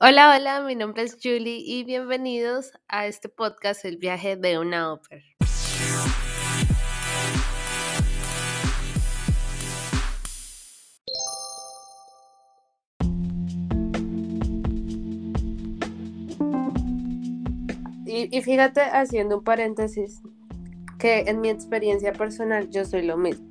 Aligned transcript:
Hola, 0.00 0.34
hola, 0.36 0.62
mi 0.62 0.74
nombre 0.74 1.04
es 1.04 1.16
Julie 1.22 1.62
y 1.64 1.84
bienvenidos 1.84 2.72
a 2.88 3.06
este 3.06 3.28
podcast 3.28 3.84
El 3.84 3.98
viaje 3.98 4.36
de 4.36 4.58
una 4.58 4.92
ópera. 4.92 5.22
Y, 18.06 18.36
y 18.36 18.42
fíjate, 18.42 18.80
haciendo 18.80 19.38
un 19.38 19.44
paréntesis, 19.44 20.20
que 20.98 21.20
en 21.20 21.40
mi 21.40 21.48
experiencia 21.48 22.12
personal 22.12 22.68
yo 22.70 22.84
soy 22.84 23.02
lo 23.02 23.16
mismo. 23.16 23.46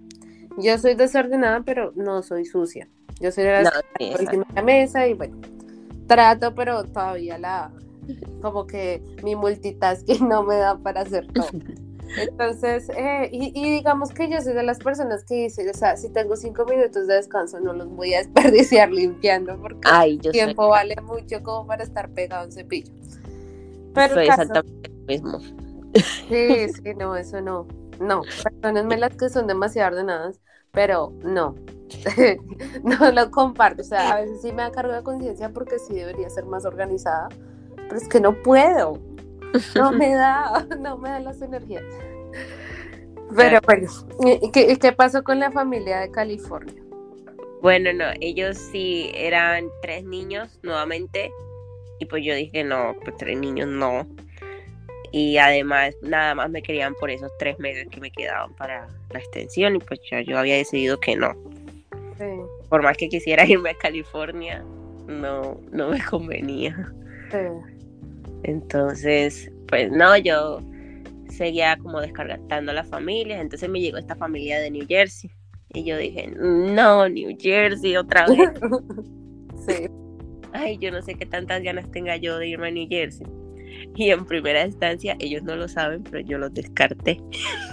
Yo 0.57 0.77
soy 0.77 0.95
desordenada, 0.95 1.63
pero 1.63 1.93
no 1.95 2.21
soy 2.23 2.45
sucia. 2.45 2.89
Yo 3.21 3.31
soy 3.31 3.45
de 3.45 3.51
las 3.51 3.63
No, 3.63 3.71
que 3.71 4.05
sí, 4.05 4.11
por 4.11 4.21
encima 4.21 4.45
de 4.49 4.53
la 4.53 4.61
mesa 4.63 5.07
y 5.07 5.13
bueno, 5.13 5.39
trato, 6.15 6.55
pero 6.55 6.83
todavía 6.85 7.37
la, 7.37 7.71
como 8.41 8.67
que 8.67 9.03
mi 9.23 9.35
multitasking 9.35 10.27
no 10.29 10.43
me 10.43 10.57
da 10.57 10.77
para 10.77 11.01
hacer 11.01 11.27
todo. 11.33 11.55
Entonces, 12.15 12.89
eh, 12.97 13.29
y, 13.31 13.53
y 13.55 13.71
digamos 13.71 14.11
que 14.13 14.29
yo 14.29 14.41
soy 14.41 14.53
de 14.53 14.63
las 14.63 14.79
personas 14.79 15.23
que 15.25 15.35
dicen, 15.35 15.69
o 15.69 15.73
sea, 15.73 15.95
si 15.97 16.09
tengo 16.11 16.35
cinco 16.35 16.65
minutos 16.65 17.07
de 17.07 17.15
descanso, 17.15 17.59
no 17.61 17.73
los 17.73 17.89
voy 17.89 18.13
a 18.13 18.19
desperdiciar 18.23 18.91
limpiando 18.91 19.59
porque 19.61 19.89
Ay, 19.89 20.17
yo 20.19 20.31
el 20.31 20.31
tiempo 20.31 20.67
vale 20.69 20.95
mucho 21.03 21.41
como 21.43 21.67
para 21.67 21.83
estar 21.83 22.09
pegado 22.11 22.43
a 22.43 22.45
un 22.47 22.51
cepillo. 22.51 22.93
Pero 23.93 24.13
soy 24.15 24.27
caso- 24.27 24.53
exactamente 24.53 24.89
lo 24.89 25.05
mismo. 25.07 25.39
Sí, 26.29 26.69
sí, 26.69 26.93
no, 26.97 27.15
eso 27.15 27.41
no. 27.41 27.67
No, 27.99 28.23
perdónenme 28.43 28.97
las 28.97 29.15
que 29.15 29.29
son 29.29 29.47
demasiado 29.47 29.89
ordenadas, 29.95 30.39
pero 30.71 31.13
no. 31.23 31.55
no 32.83 33.11
lo 33.11 33.31
comparto. 33.31 33.81
O 33.81 33.85
sea, 33.85 34.11
a 34.11 34.21
veces 34.21 34.41
sí 34.41 34.51
me 34.51 34.63
da 34.63 34.71
cargo 34.71 34.93
de 34.93 35.03
conciencia 35.03 35.49
porque 35.49 35.79
sí 35.79 35.93
debería 35.93 36.29
ser 36.29 36.45
más 36.45 36.65
organizada, 36.65 37.29
pero 37.75 37.95
es 37.95 38.07
que 38.07 38.19
no 38.19 38.33
puedo. 38.41 38.99
No 39.75 39.91
me 39.91 40.09
da, 40.15 40.65
no 40.79 40.97
me 40.97 41.09
da 41.09 41.19
las 41.19 41.41
energías. 41.41 41.83
Pero 43.35 43.59
bueno, 43.65 43.89
¿y 44.25 44.51
qué, 44.51 44.77
qué 44.77 44.91
pasó 44.91 45.23
con 45.23 45.39
la 45.39 45.51
familia 45.51 45.99
de 45.99 46.11
California? 46.11 46.81
Bueno, 47.61 47.93
no, 47.93 48.05
ellos 48.19 48.57
sí 48.57 49.11
eran 49.13 49.69
tres 49.81 50.03
niños 50.03 50.59
nuevamente. 50.63 51.31
Y 51.99 52.05
pues 52.05 52.25
yo 52.25 52.33
dije, 52.33 52.63
no, 52.63 52.95
pues 53.03 53.15
tres 53.17 53.37
niños 53.37 53.67
no. 53.67 54.07
Y 55.11 55.37
además, 55.37 55.95
nada 56.01 56.35
más 56.35 56.49
me 56.49 56.61
querían 56.61 56.93
por 56.95 57.11
esos 57.11 57.31
tres 57.37 57.59
meses 57.59 57.87
que 57.89 57.99
me 57.99 58.11
quedaban 58.11 58.53
para 58.55 58.87
la 59.09 59.19
extensión. 59.19 59.75
Y 59.75 59.79
pues 59.79 59.99
ya 60.09 60.21
yo 60.21 60.37
había 60.37 60.55
decidido 60.55 60.99
que 60.99 61.15
no. 61.15 61.33
Sí, 62.17 62.25
Por 62.69 62.81
más 62.83 62.95
que 62.97 63.09
quisiera 63.09 63.45
irme 63.45 63.71
a 63.71 63.77
California, 63.77 64.63
no, 65.07 65.59
no 65.71 65.89
me 65.89 66.01
convenía. 66.05 66.91
sí. 67.31 67.37
Entonces, 68.43 69.51
pues 69.67 69.91
no, 69.91 70.17
yo 70.17 70.61
seguía 71.29 71.77
como 71.77 72.01
descargando 72.01 72.73
las 72.73 72.87
familias. 72.87 73.39
Entonces 73.41 73.69
me 73.69 73.79
llegó 73.79 73.97
esta 73.97 74.15
familia 74.15 74.59
de 74.59 74.71
New 74.71 74.85
Jersey. 74.87 75.29
Y 75.73 75.83
yo 75.83 75.97
dije, 75.97 76.27
no, 76.37 77.07
New 77.07 77.35
Jersey 77.39 77.95
otra 77.97 78.25
vez. 78.27 78.49
Sí, 79.67 79.85
Ay, 80.53 80.79
yo 80.79 80.89
no 80.89 81.03
sé 81.03 81.13
qué 81.13 81.25
tantas 81.27 81.61
ganas 81.61 81.89
tenga 81.91 82.17
yo 82.17 82.39
de 82.39 82.47
irme 82.47 82.69
a 82.69 82.71
New 82.71 82.87
Jersey. 82.89 83.27
Y 83.95 84.09
en 84.09 84.25
primera 84.25 84.65
instancia, 84.65 85.15
ellos 85.19 85.43
no 85.43 85.55
lo 85.55 85.67
saben, 85.67 86.03
pero 86.03 86.19
yo 86.21 86.37
los 86.37 86.53
descarté. 86.53 87.19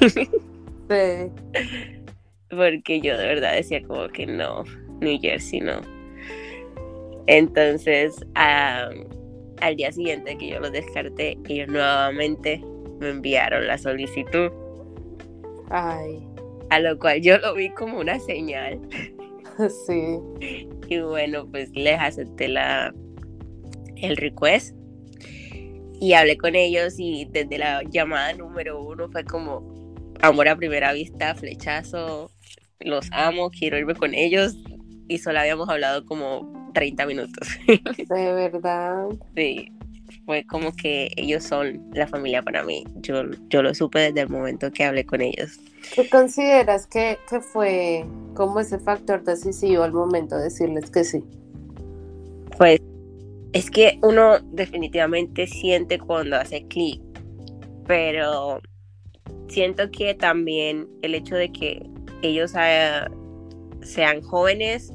sí. 0.00 1.30
Porque 2.50 3.00
yo 3.00 3.16
de 3.18 3.26
verdad 3.26 3.54
decía 3.54 3.82
como 3.82 4.08
que 4.08 4.26
no, 4.26 4.64
New 5.00 5.18
Jersey 5.20 5.60
no. 5.60 5.80
Entonces, 7.26 8.24
ah, 8.34 8.88
al 9.60 9.76
día 9.76 9.92
siguiente 9.92 10.36
que 10.38 10.48
yo 10.48 10.60
los 10.60 10.72
descarté, 10.72 11.36
ellos 11.48 11.68
nuevamente 11.68 12.62
me 13.00 13.10
enviaron 13.10 13.66
la 13.66 13.78
solicitud. 13.78 14.50
Ay, 15.70 16.26
A 16.70 16.80
lo 16.80 16.98
cual 16.98 17.20
yo 17.20 17.38
lo 17.38 17.54
vi 17.54 17.68
como 17.70 18.00
una 18.00 18.18
señal. 18.20 18.80
sí. 19.86 20.18
Y 20.88 21.00
bueno, 21.00 21.46
pues 21.50 21.70
les 21.74 21.98
acepté 22.00 22.48
la, 22.48 22.94
el 23.96 24.16
request. 24.16 24.74
Y 26.00 26.12
hablé 26.12 26.38
con 26.38 26.54
ellos 26.54 26.94
y 26.98 27.26
desde 27.30 27.58
la 27.58 27.82
llamada 27.82 28.32
número 28.32 28.80
uno 28.80 29.08
fue 29.10 29.24
como 29.24 30.14
amor 30.20 30.48
a 30.48 30.56
primera 30.56 30.92
vista, 30.92 31.34
flechazo, 31.34 32.30
los 32.80 33.08
amo, 33.12 33.50
quiero 33.50 33.78
irme 33.78 33.94
con 33.94 34.14
ellos. 34.14 34.56
Y 35.08 35.18
solo 35.18 35.40
habíamos 35.40 35.68
hablado 35.68 36.04
como 36.04 36.70
30 36.74 37.06
minutos. 37.06 37.48
De 37.66 38.32
verdad. 38.32 39.08
sí, 39.34 39.72
fue 40.26 40.44
como 40.44 40.74
que 40.74 41.10
ellos 41.16 41.44
son 41.44 41.90
la 41.94 42.06
familia 42.06 42.42
para 42.42 42.62
mí. 42.62 42.84
Yo, 42.96 43.22
yo 43.48 43.62
lo 43.62 43.74
supe 43.74 43.98
desde 44.00 44.20
el 44.20 44.28
momento 44.28 44.70
que 44.70 44.84
hablé 44.84 45.04
con 45.04 45.20
ellos. 45.20 45.58
¿Qué 45.94 46.08
consideras 46.08 46.86
que, 46.86 47.18
que 47.28 47.40
fue 47.40 48.04
como 48.34 48.60
ese 48.60 48.78
factor 48.78 49.24
decisivo 49.24 49.82
al 49.82 49.92
momento 49.92 50.36
de 50.36 50.44
decirles 50.44 50.90
que 50.90 51.04
sí? 51.04 51.24
Pues 52.56 52.80
es 53.52 53.70
que 53.70 53.98
uno 54.02 54.38
definitivamente 54.52 55.46
siente 55.46 55.98
cuando 55.98 56.36
hace 56.36 56.66
clic, 56.68 57.02
pero 57.86 58.60
siento 59.48 59.90
que 59.90 60.14
también 60.14 60.88
el 61.02 61.14
hecho 61.14 61.34
de 61.34 61.50
que 61.50 61.88
ellos 62.22 62.52
ah, 62.54 63.10
sean 63.82 64.20
jóvenes 64.22 64.92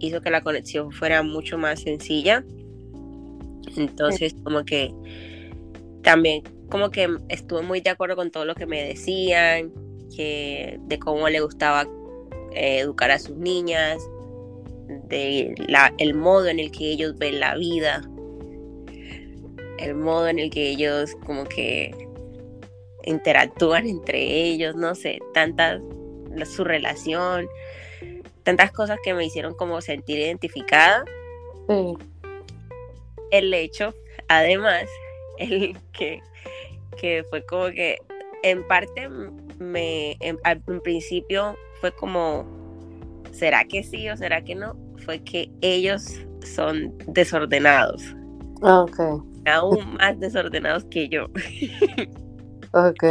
hizo 0.00 0.20
que 0.20 0.30
la 0.30 0.40
conexión 0.40 0.92
fuera 0.92 1.22
mucho 1.22 1.58
más 1.58 1.80
sencilla. 1.80 2.44
Entonces, 3.76 4.34
como 4.42 4.64
que 4.64 4.92
también 6.02 6.42
como 6.68 6.90
que 6.90 7.08
estuve 7.28 7.62
muy 7.62 7.80
de 7.80 7.90
acuerdo 7.90 8.16
con 8.16 8.30
todo 8.30 8.44
lo 8.44 8.54
que 8.54 8.66
me 8.66 8.82
decían, 8.82 9.72
que 10.14 10.78
de 10.82 10.98
cómo 10.98 11.28
le 11.28 11.40
gustaba 11.40 11.86
eh, 12.52 12.80
educar 12.80 13.10
a 13.10 13.18
sus 13.18 13.36
niñas, 13.36 13.98
de 14.88 15.54
la, 15.68 15.92
el 15.98 16.14
modo 16.14 16.46
en 16.48 16.58
el 16.58 16.70
que 16.70 16.90
ellos 16.90 17.16
ven 17.18 17.40
la 17.40 17.54
vida, 17.56 18.02
el 19.78 19.94
modo 19.94 20.28
en 20.28 20.38
el 20.38 20.50
que 20.50 20.70
ellos 20.70 21.14
como 21.26 21.44
que 21.44 21.94
interactúan 23.04 23.86
entre 23.86 24.20
ellos, 24.20 24.74
no 24.74 24.94
sé, 24.94 25.18
tantas, 25.34 25.80
la- 26.34 26.46
su 26.46 26.64
relación, 26.64 27.46
tantas 28.42 28.72
cosas 28.72 28.98
que 29.02 29.14
me 29.14 29.24
hicieron 29.24 29.54
como 29.54 29.80
sentir 29.80 30.18
identificada. 30.18 31.04
Sí. 31.68 31.94
El 33.30 33.52
hecho, 33.54 33.94
además, 34.28 34.84
el 35.38 35.76
que, 35.92 36.20
que 36.96 37.24
fue 37.30 37.44
como 37.44 37.66
que 37.70 37.98
en 38.42 38.66
parte 38.66 39.08
me, 39.58 40.16
en, 40.20 40.38
al 40.44 40.62
en 40.66 40.80
principio 40.80 41.56
fue 41.80 41.92
como, 41.92 42.46
¿será 43.38 43.64
que 43.66 43.82
sí 43.82 44.08
o 44.10 44.16
será 44.16 44.42
que 44.44 44.54
no? 44.54 44.76
Fue 45.04 45.22
que 45.24 45.52
ellos 45.62 46.04
son 46.42 46.94
desordenados, 47.06 48.02
Ah, 48.62 48.82
Ok, 48.84 48.98
aún 49.44 49.94
más 49.94 50.18
desordenados 50.20 50.84
que 50.84 51.08
yo. 51.08 51.26
ok. 52.72 53.02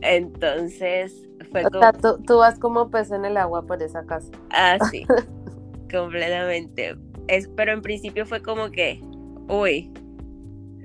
Entonces 0.00 1.28
fue 1.50 1.66
O 1.66 1.68
como 1.68 1.82
sea, 1.82 1.92
tú, 1.92 2.22
tú 2.26 2.38
vas 2.38 2.58
como 2.58 2.90
pez 2.90 3.10
en 3.10 3.24
el 3.26 3.36
agua 3.36 3.66
por 3.66 3.82
esa 3.82 4.04
casa. 4.06 4.30
así, 4.50 5.12
completamente. 5.90 6.96
Es, 7.28 7.48
pero 7.56 7.72
en 7.72 7.82
principio 7.82 8.26
fue 8.26 8.42
como 8.42 8.70
que, 8.70 9.04
uy, 9.48 9.92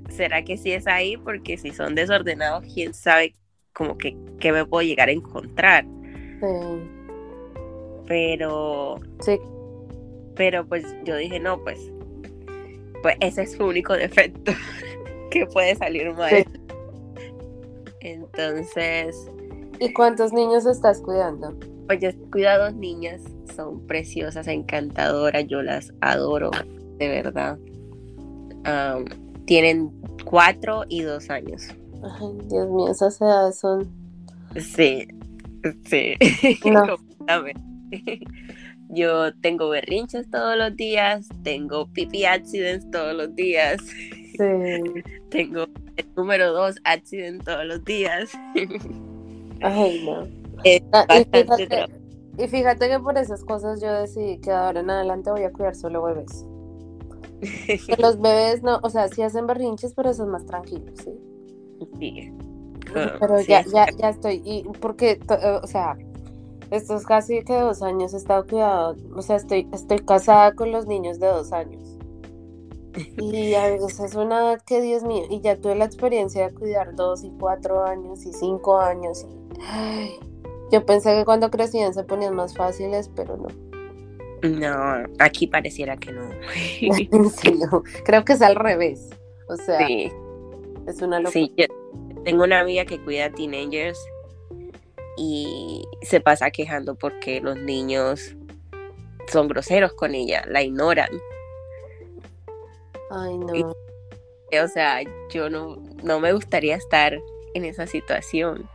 ¿será 0.08 0.44
que 0.44 0.56
sí 0.56 0.72
es 0.72 0.86
ahí? 0.86 1.16
Porque 1.16 1.56
si 1.58 1.72
son 1.72 1.94
desordenados, 1.94 2.64
quién 2.72 2.94
sabe 2.94 3.34
como 3.72 3.96
que 3.98 4.16
qué 4.38 4.52
me 4.52 4.66
puedo 4.66 4.82
llegar 4.86 5.08
a 5.08 5.12
encontrar. 5.12 5.86
Sí. 6.40 6.91
Pero, 8.12 9.00
Sí, 9.20 9.40
pero 10.36 10.66
pues 10.66 10.84
yo 11.02 11.16
dije, 11.16 11.40
no, 11.40 11.58
pues, 11.64 11.80
pues 13.00 13.16
ese 13.20 13.44
es 13.44 13.52
su 13.52 13.64
único 13.64 13.94
defecto 13.94 14.52
que 15.30 15.46
puede 15.46 15.74
salir 15.76 16.12
mal. 16.12 16.28
Sí. 16.28 16.44
Entonces, 18.00 19.16
¿Y 19.80 19.94
cuántos 19.94 20.34
niños 20.34 20.66
estás 20.66 21.00
cuidando? 21.00 21.56
pues 21.86 22.00
yo 22.00 22.10
cuido 22.30 22.50
a 22.50 22.58
dos 22.58 22.74
niñas, 22.74 23.22
son 23.56 23.86
preciosas, 23.86 24.46
encantadoras, 24.46 25.46
yo 25.46 25.62
las 25.62 25.94
adoro, 26.02 26.50
de 26.98 27.08
verdad. 27.08 27.58
Tienen 29.46 29.90
cuatro 30.26 30.84
y 30.86 31.00
dos 31.00 31.30
años. 31.30 31.66
Ay, 32.02 32.28
Dios 32.50 32.68
mío, 32.68 32.88
esas 32.90 33.18
edades 33.22 33.58
son. 33.58 33.90
Sí, 34.60 35.08
sí, 35.86 36.14
No. 36.70 36.98
Yo 38.88 39.32
tengo 39.40 39.68
berrinches 39.70 40.30
todos 40.30 40.56
los 40.56 40.76
días, 40.76 41.28
tengo 41.42 41.86
pipi 41.92 42.24
accidents 42.24 42.90
todos 42.90 43.14
los 43.14 43.34
días, 43.34 43.80
Sí. 44.36 44.44
tengo 45.30 45.64
el 45.96 46.06
número 46.16 46.52
dos 46.52 46.76
accident 46.84 47.44
todos 47.44 47.64
los 47.66 47.84
días. 47.84 48.30
Ay, 49.60 50.04
no. 50.04 50.26
Es 50.64 50.82
Ah, 50.92 51.06
y, 51.10 51.24
fíjate, 51.24 51.66
trabajo. 51.66 51.92
y 52.38 52.48
fíjate 52.48 52.88
que 52.88 52.98
por 52.98 53.18
esas 53.18 53.44
cosas 53.44 53.80
yo 53.80 53.92
decidí 53.92 54.38
que 54.40 54.50
ahora 54.50 54.80
en 54.80 54.90
adelante 54.90 55.30
voy 55.30 55.42
a 55.44 55.52
cuidar 55.52 55.74
solo 55.74 56.02
bebés. 56.02 56.44
los 57.98 58.20
bebés 58.20 58.62
no, 58.62 58.78
o 58.82 58.90
sea, 58.90 59.08
sí 59.08 59.22
hacen 59.22 59.46
berrinches, 59.46 59.94
pero 59.94 60.12
son 60.14 60.30
más 60.30 60.46
tranquilos, 60.46 60.98
¿sí? 61.02 61.10
Sí. 61.98 62.32
pero 63.20 63.40
ya, 63.40 63.64
ya, 63.64 63.86
ya 63.98 64.08
estoy, 64.10 64.40
y 64.44 64.62
porque, 64.80 65.12
eh, 65.12 65.60
o 65.62 65.66
sea, 65.66 65.96
estos 66.72 67.04
casi 67.04 67.42
que 67.44 67.52
dos 67.52 67.82
años 67.82 68.14
he 68.14 68.16
estado 68.16 68.46
cuidado, 68.46 68.96
o 69.14 69.20
sea, 69.20 69.36
estoy, 69.36 69.68
estoy 69.74 69.98
casada 69.98 70.54
con 70.54 70.72
los 70.72 70.86
niños 70.86 71.20
de 71.20 71.26
dos 71.26 71.52
años. 71.52 71.98
Y 73.18 73.54
a 73.54 73.68
veces 73.68 74.00
es 74.00 74.14
una 74.14 74.38
edad 74.38 74.62
que, 74.66 74.80
Dios 74.80 75.02
mío, 75.02 75.24
y 75.30 75.40
ya 75.40 75.56
tuve 75.56 75.74
la 75.74 75.84
experiencia 75.84 76.48
de 76.48 76.54
cuidar 76.54 76.94
dos 76.94 77.24
y 77.24 77.30
cuatro 77.38 77.84
años 77.84 78.24
y 78.24 78.32
cinco 78.32 78.78
años. 78.78 79.24
Y, 79.24 80.18
yo 80.70 80.86
pensé 80.86 81.14
que 81.14 81.24
cuando 81.26 81.50
crecían 81.50 81.92
se 81.92 82.04
ponían 82.04 82.34
más 82.34 82.54
fáciles, 82.54 83.10
pero 83.14 83.36
no. 83.36 83.48
No, 84.48 85.06
aquí 85.18 85.46
pareciera 85.46 85.98
que 85.98 86.12
no. 86.12 86.22
sí, 87.30 87.52
no. 87.52 87.82
Creo 88.04 88.24
que 88.24 88.32
es 88.32 88.42
al 88.42 88.56
revés. 88.56 89.10
O 89.48 89.56
sea, 89.56 89.86
es 90.86 91.02
una 91.02 91.18
locura. 91.18 91.32
Sí, 91.32 91.52
yo 91.56 91.66
tengo 92.24 92.44
una 92.44 92.60
amiga 92.60 92.86
que 92.86 92.98
cuida 93.02 93.26
a 93.26 93.30
teenagers 93.30 93.98
y 95.16 95.86
se 96.02 96.20
pasa 96.20 96.50
quejando 96.50 96.94
porque 96.94 97.40
los 97.40 97.56
niños 97.56 98.34
son 99.30 99.48
groseros 99.48 99.92
con 99.92 100.14
ella, 100.14 100.44
la 100.48 100.62
ignoran. 100.62 101.10
Ay, 103.10 103.36
no. 103.38 103.52
o 103.70 104.68
sea, 104.68 105.00
yo 105.30 105.50
no, 105.50 105.76
no 106.02 106.20
me 106.20 106.32
gustaría 106.32 106.76
estar 106.76 107.18
en 107.54 107.64
esa 107.64 107.86
situación. 107.86 108.68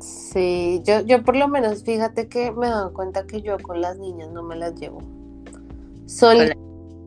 Sí, 0.00 0.80
yo, 0.84 1.00
yo 1.02 1.22
por 1.22 1.36
lo 1.36 1.46
menos 1.46 1.84
fíjate 1.84 2.28
que 2.28 2.50
me 2.50 2.66
he 2.66 2.70
dado 2.70 2.92
cuenta 2.92 3.26
que 3.26 3.42
yo 3.42 3.58
con 3.58 3.80
las 3.80 3.98
niñas 3.98 4.30
no 4.30 4.42
me 4.42 4.56
las 4.56 4.74
llevo. 4.74 5.00
Son, 6.06 6.36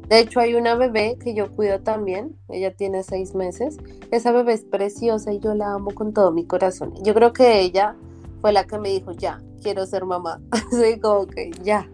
de 0.07 0.19
hecho, 0.19 0.39
hay 0.39 0.53
una 0.53 0.75
bebé 0.75 1.17
que 1.19 1.33
yo 1.33 1.51
cuido 1.51 1.79
también, 1.79 2.35
ella 2.49 2.75
tiene 2.75 3.01
seis 3.01 3.33
meses. 3.33 3.77
Esa 4.11 4.31
bebé 4.31 4.53
es 4.53 4.63
preciosa 4.63 5.33
y 5.33 5.39
yo 5.39 5.55
la 5.55 5.73
amo 5.73 5.91
con 5.91 6.13
todo 6.13 6.31
mi 6.31 6.45
corazón. 6.45 6.93
Yo 7.03 7.15
creo 7.15 7.33
que 7.33 7.61
ella 7.61 7.95
fue 8.41 8.53
la 8.53 8.65
que 8.65 8.77
me 8.77 8.89
dijo, 8.89 9.13
ya, 9.13 9.41
quiero 9.63 9.85
ser 9.87 10.05
mamá. 10.05 10.41
Soy 10.71 10.99
como 10.99 11.25
que 11.25 11.49
ya. 11.63 11.89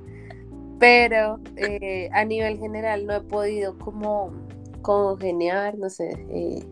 Pero 0.77 1.39
eh, 1.55 2.09
a 2.11 2.25
nivel 2.25 2.57
general 2.57 3.05
no 3.05 3.13
he 3.13 3.21
podido 3.21 3.77
como 3.77 4.31
congeniar, 4.81 5.77
no 5.77 5.89
sé, 5.89 6.09
eh, 6.29 6.65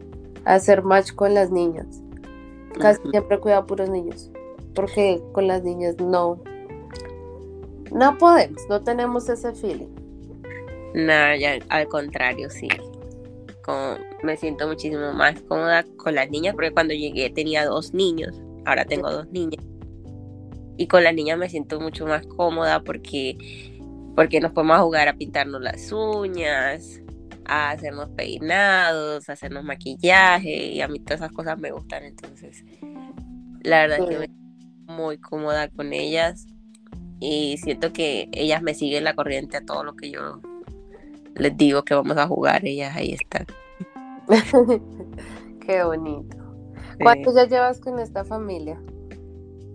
hacer 0.43 0.83
match 0.83 1.13
con 1.13 1.33
las 1.33 1.51
niñas. 1.51 2.01
Casi 2.79 3.01
siempre 3.11 3.39
cuido 3.39 3.59
a 3.59 3.65
puros 3.65 3.89
niños. 3.89 4.29
Porque 4.75 5.23
con 5.31 5.47
las 5.47 5.63
niñas 5.63 5.95
no. 5.99 6.41
No 7.93 8.17
podemos, 8.17 8.61
no 8.67 8.81
tenemos 8.81 9.29
ese 9.29 9.53
feeling. 9.53 9.98
No, 10.93 11.35
ya 11.35 11.59
al 11.69 11.87
contrario, 11.87 12.49
sí. 12.49 12.67
Como 13.63 13.97
me 14.23 14.37
siento 14.37 14.67
muchísimo 14.67 15.13
más 15.13 15.39
cómoda 15.41 15.83
con 15.97 16.15
las 16.15 16.29
niñas 16.29 16.55
porque 16.55 16.71
cuando 16.71 16.93
llegué 16.93 17.29
tenía 17.29 17.65
dos 17.65 17.93
niños, 17.93 18.41
ahora 18.65 18.85
tengo 18.85 19.11
dos 19.11 19.27
niñas 19.29 19.63
y 20.79 20.87
con 20.87 21.03
la 21.03 21.11
niña 21.11 21.35
me 21.35 21.49
siento 21.49 21.81
mucho 21.81 22.05
más 22.05 22.25
cómoda 22.25 22.81
porque, 22.81 23.37
porque 24.15 24.39
nos 24.39 24.53
podemos 24.53 24.79
jugar 24.79 25.09
a 25.09 25.13
pintarnos 25.13 25.61
las 25.61 25.91
uñas, 25.91 27.01
a 27.43 27.71
hacernos 27.71 28.09
peinados, 28.11 29.27
a 29.27 29.33
hacernos 29.33 29.65
maquillaje 29.65 30.67
y 30.67 30.79
a 30.79 30.87
mí 30.87 31.01
todas 31.01 31.19
esas 31.19 31.33
cosas 31.33 31.59
me 31.59 31.71
gustan. 31.71 32.05
Entonces, 32.05 32.63
la 33.61 33.81
verdad 33.81 33.99
es 33.99 34.05
que 34.05 34.19
me 34.19 34.25
siento 34.27 34.93
muy 34.93 35.17
cómoda 35.17 35.67
con 35.67 35.91
ellas 35.91 36.47
y 37.19 37.57
siento 37.57 37.91
que 37.91 38.29
ellas 38.31 38.61
me 38.61 38.73
siguen 38.73 39.03
la 39.03 39.15
corriente 39.15 39.57
a 39.57 39.65
todo 39.65 39.83
lo 39.83 39.97
que 39.97 40.11
yo 40.11 40.39
les 41.39 41.55
digo 41.57 41.83
que 41.83 41.95
vamos 41.95 42.17
a 42.17 42.27
jugar, 42.27 42.65
ellas 42.65 42.95
ahí 42.95 43.13
están. 43.13 43.45
Qué 45.65 45.83
bonito. 45.83 46.37
¿Cuánto 47.01 47.33
ya 47.33 47.47
llevas 47.47 47.79
con 47.79 47.99
esta 47.99 48.25
familia? 48.25 48.79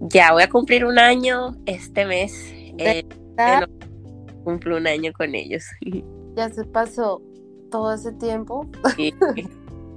Ya 0.01 0.33
voy 0.33 0.43
a 0.43 0.49
cumplir 0.49 0.85
un 0.85 0.99
año 0.99 1.55
este 1.67 2.05
mes. 2.05 2.53
Eh, 2.79 3.05
cumplo 4.45 4.77
un 4.77 4.87
año 4.87 5.13
con 5.13 5.35
ellos. 5.35 5.65
Ya 6.37 6.51
se 6.51 6.65
pasó 6.65 7.23
todo 7.71 7.95
ese 7.95 8.11
tiempo. 8.15 8.67
y, 8.99 9.15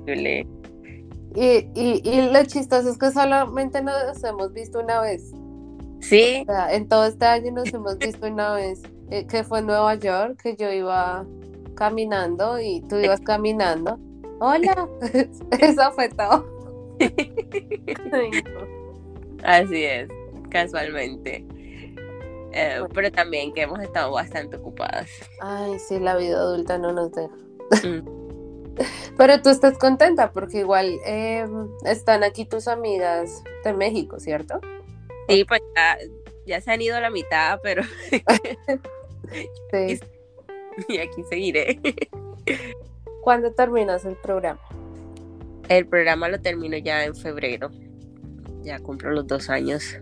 y, 0.06 0.48
y, 1.74 2.32
lo 2.32 2.46
chistoso 2.46 2.92
es 2.92 2.98
que 3.00 3.10
solamente 3.10 3.82
nos 3.82 4.24
hemos 4.24 4.54
visto 4.54 4.80
una 4.80 5.02
vez. 5.02 5.34
Sí. 6.00 6.46
en 6.70 6.88
todo 6.88 7.08
este 7.08 7.26
año 7.26 7.54
nos 7.54 7.74
hemos 7.74 7.98
visto 7.98 8.28
una 8.28 8.54
vez, 8.54 8.84
eh, 9.10 9.26
que 9.26 9.44
fue 9.44 9.60
en 9.60 9.66
Nueva 9.66 9.96
York, 9.96 10.40
que 10.44 10.56
yo 10.56 10.72
iba 10.72 11.26
caminando 11.78 12.60
y 12.60 12.82
tú 12.82 12.98
ibas 12.98 13.22
caminando. 13.22 13.98
Hola, 14.40 14.90
eso 15.60 15.92
fue 15.94 16.10
todo. 16.10 16.46
Así 19.44 19.86
es, 19.86 20.10
casualmente. 20.50 21.46
Eh, 22.52 22.82
pero 22.94 23.12
también 23.12 23.54
que 23.54 23.62
hemos 23.62 23.80
estado 23.80 24.12
bastante 24.12 24.58
ocupadas. 24.58 25.10
Ay, 25.40 25.80
sí, 25.80 26.00
la 26.00 26.18
vida 26.18 26.38
adulta 26.38 26.78
no 26.78 26.92
nos 26.92 27.12
deja. 27.12 27.34
Mm. 27.88 28.18
Pero 29.18 29.42
tú 29.42 29.50
estás 29.50 29.78
contenta 29.80 30.32
porque 30.32 30.60
igual 30.60 31.00
em, 31.06 31.68
están 31.84 32.24
aquí 32.24 32.46
tus 32.46 32.68
amigas 32.68 33.44
de 33.64 33.74
México, 33.74 34.20
¿cierto? 34.20 34.62
Sí, 35.28 35.46
pues 35.46 35.62
ya, 36.46 36.62
se 36.62 36.72
han 36.72 36.82
ido 36.82 36.96
a 36.96 37.02
la 37.02 37.10
mitad, 37.10 37.60
pero... 37.64 37.82
sí. 39.72 40.00
Y 40.88 41.00
aquí 41.00 41.24
seguiré. 41.30 41.80
¿Cuándo 43.24 43.52
terminas 43.52 44.06
el 44.06 44.16
programa? 44.16 44.62
El 45.70 45.88
programa 45.88 46.30
lo 46.30 46.40
termino 46.40 46.78
ya 46.78 47.04
en 47.04 47.16
febrero 47.16 47.72
ya 48.68 48.80
cumplo 48.80 49.12
los 49.12 49.26
dos 49.26 49.50
años. 49.50 49.98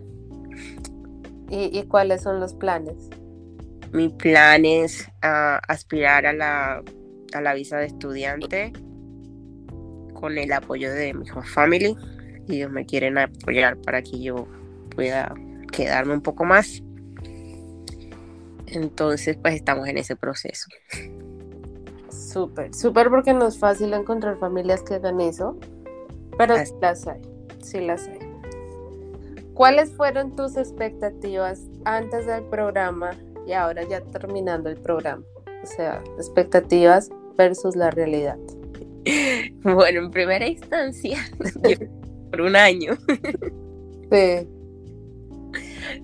¿Y, 1.49 1.83
cuáles 1.83 2.23
son 2.23 2.39
los 2.39 2.55
planes? 2.55 2.95
Mi 3.93 4.09
plan 4.09 4.65
es 4.65 5.07
ah, 5.21 5.61
aspirar 5.67 6.25
a 6.25 6.33
la, 6.33 6.83
a 7.33 7.41
la 7.41 7.53
visa 7.53 7.77
de 7.77 7.85
estudiante 7.85 8.73
con 10.13 10.37
el 10.37 10.51
apoyo 10.51 10.91
de 10.91 11.13
mi 11.13 11.25
family. 11.27 11.95
Y 12.47 12.57
ellos 12.57 12.71
me 12.71 12.85
quieren 12.85 13.17
apoyar 13.17 13.77
para 13.77 14.01
que 14.01 14.19
yo 14.19 14.47
pueda 14.89 15.33
quedarme 15.71 16.13
un 16.13 16.21
poco 16.21 16.43
más. 16.43 16.81
Entonces, 18.67 19.37
pues 19.41 19.55
estamos 19.55 19.87
en 19.87 19.97
ese 19.97 20.15
proceso. 20.15 20.67
Súper, 22.09 22.73
súper 22.73 23.09
porque 23.09 23.33
no 23.33 23.47
es 23.47 23.57
fácil 23.57 23.93
encontrar 23.93 24.37
familias 24.37 24.81
que 24.81 24.95
hagan 24.95 25.21
eso, 25.21 25.57
pero 26.37 26.55
las 26.81 27.07
hay, 27.07 27.21
sí 27.61 27.79
las 27.79 28.07
hay. 28.07 28.19
¿Cuáles 29.53 29.93
fueron 29.93 30.35
tus 30.35 30.57
expectativas 30.57 31.61
antes 31.85 32.25
del 32.25 32.43
programa 32.43 33.11
y 33.47 33.53
ahora 33.53 33.83
ya 33.83 34.01
terminando 34.01 34.69
el 34.69 34.75
programa? 34.75 35.23
O 35.63 35.65
sea, 35.65 36.03
expectativas 36.17 37.09
versus 37.37 37.75
la 37.75 37.91
realidad. 37.91 38.37
Bueno, 39.61 39.99
en 39.99 40.11
primera 40.11 40.47
instancia, 40.47 41.19
por 42.31 42.41
un 42.41 42.55
año. 42.55 42.97
Sí. 44.11 44.47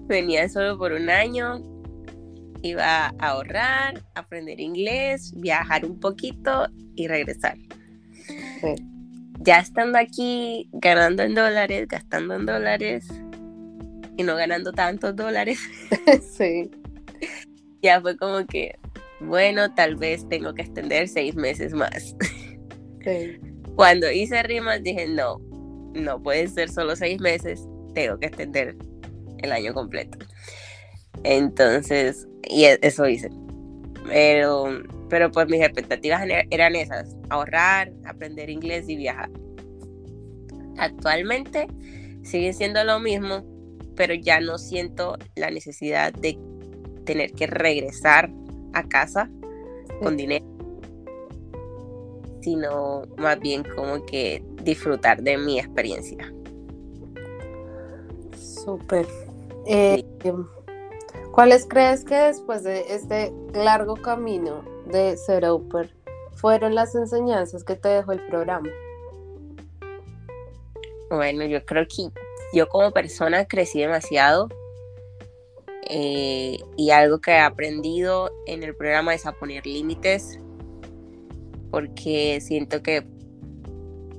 Venía 0.08 0.48
solo 0.50 0.78
por 0.78 0.92
un 0.92 1.10
año, 1.10 1.62
iba 2.62 3.08
a 3.08 3.14
ahorrar, 3.20 4.04
aprender 4.16 4.60
inglés, 4.60 5.34
viajar 5.36 5.86
un 5.86 6.00
poquito 6.00 6.68
y 6.96 7.08
regresar. 7.08 7.58
Sí. 8.26 8.76
Ya 9.40 9.60
estando 9.60 9.98
aquí, 9.98 10.70
ganando 10.72 11.24
en 11.24 11.34
dólares, 11.34 11.88
gastando 11.88 12.36
en 12.36 12.46
dólares, 12.46 13.08
y 14.18 14.24
no 14.24 14.36
ganando 14.36 14.72
tantos 14.72 15.16
dólares. 15.16 15.60
sí. 16.38 16.70
Ya 17.82 18.00
fue 18.02 18.18
como 18.18 18.46
que, 18.46 18.76
bueno, 19.20 19.74
tal 19.74 19.96
vez 19.96 20.28
tengo 20.30 20.54
que 20.54 20.62
extender 20.64 21.08
seis 21.08 21.36
meses 21.36 21.74
más. 21.74 22.16
Sí. 23.04 23.40
Cuando 23.76 24.12
hice 24.12 24.44
rimas 24.44 24.84
dije, 24.84 25.08
no, 25.08 25.40
no 25.96 26.22
puede 26.22 26.48
ser 26.48 26.70
solo 26.70 26.96
seis 26.96 27.20
meses, 27.20 27.68
tengo 27.96 28.20
que 28.20 28.28
extender 28.28 28.76
el 29.40 29.52
año 29.52 29.74
completo. 29.74 30.20
Entonces, 31.24 32.28
y 32.48 32.66
e, 32.66 32.80
eso 32.82 33.08
hice. 33.08 33.30
Pero, 34.08 34.82
pero 35.10 35.32
pues 35.32 35.48
mis 35.48 35.62
expectativas 35.62 36.24
eran 36.50 36.76
esas, 36.76 37.16
ahorrar, 37.30 37.92
aprender 38.06 38.50
inglés 38.50 38.90
y 38.90 38.96
viajar. 38.96 39.30
Actualmente 40.78 41.68
sigue 42.24 42.54
siendo 42.54 42.84
lo 42.84 43.00
mismo, 43.00 43.44
pero 43.96 44.14
ya 44.14 44.40
no 44.40 44.58
siento 44.58 45.18
la 45.36 45.52
necesidad 45.52 46.14
de 46.14 46.38
tener 47.06 47.32
que 47.34 47.48
regresar 47.48 48.32
a 48.74 48.88
casa 48.88 49.30
con 50.02 50.18
dinero, 50.18 50.46
sino 52.42 53.04
más 53.18 53.40
bien 53.40 53.64
como 53.76 54.04
que 54.06 54.44
disfrutar 54.64 55.22
de 55.22 55.38
mi 55.38 55.60
experiencia. 55.60 56.34
Súper. 58.38 59.08
Eh, 59.68 60.04
¿Cuáles 61.32 61.66
crees 61.66 62.04
que 62.04 62.16
después 62.16 62.64
de 62.64 62.94
este 62.94 63.32
largo 63.54 63.96
camino 63.96 64.66
de 64.86 65.16
ser 65.16 65.46
Oper 65.46 65.96
fueron 66.36 66.76
las 66.76 66.94
enseñanzas 66.94 67.64
que 67.64 67.76
te 67.76 67.88
dejó 67.88 68.12
el 68.12 68.26
programa? 68.28 68.70
Bueno, 71.10 71.46
yo 71.46 71.64
creo 71.66 71.86
que 71.88 72.10
yo 72.54 72.68
como 72.68 72.92
persona 72.92 73.46
crecí 73.46 73.80
demasiado 73.80 74.50
eh, 75.90 76.60
y 76.76 76.92
algo 76.92 77.22
que 77.22 77.32
he 77.32 77.40
aprendido 77.40 78.30
en 78.46 78.64
el 78.64 78.76
programa 78.76 79.14
es 79.14 79.26
a 79.26 79.32
poner 79.32 79.66
límites 79.66 80.38
porque 81.70 82.40
siento 82.42 82.84
que 82.84 83.06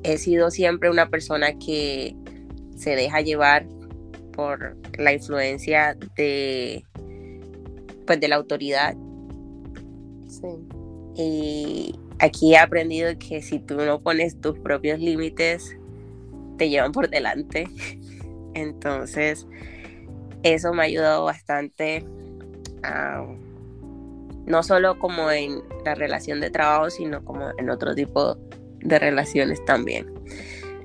he 0.03 0.17
sido 0.17 0.51
siempre 0.51 0.89
una 0.89 1.11
persona 1.11 1.59
que 1.59 2.17
se 2.75 2.97
deja 2.97 3.21
llevar 3.21 3.67
por 4.33 4.77
la 4.99 5.13
influencia 5.13 5.95
de 6.17 6.85
pues 8.07 8.21
de 8.21 8.29
la 8.29 8.37
autoridad. 8.37 8.95
Sí. 10.29 10.49
Y 11.15 11.95
aquí 12.19 12.55
he 12.55 12.59
aprendido 12.59 13.13
que 13.19 13.43
si 13.43 13.59
tú 13.59 13.77
no 13.77 14.01
pones 14.01 14.41
tus 14.41 14.59
propios 14.59 14.99
límites, 14.99 15.77
te 16.59 16.69
llevan 16.69 16.93
por 16.93 17.09
delante. 17.11 17.69
Entonces, 18.55 19.47
eso 20.43 20.73
me 20.73 20.83
ha 20.83 20.87
ayudado 20.87 21.25
bastante 21.25 22.05
no 24.47 24.63
solo 24.63 24.99
como 24.99 25.31
en 25.31 25.63
la 25.85 25.95
relación 25.95 26.41
de 26.41 26.51
trabajo, 26.51 26.91
sino 26.91 27.25
como 27.25 27.51
en 27.59 27.71
otro 27.71 27.95
tipo 27.95 28.37
de 28.81 28.99
relaciones 28.99 29.65
también. 29.65 30.13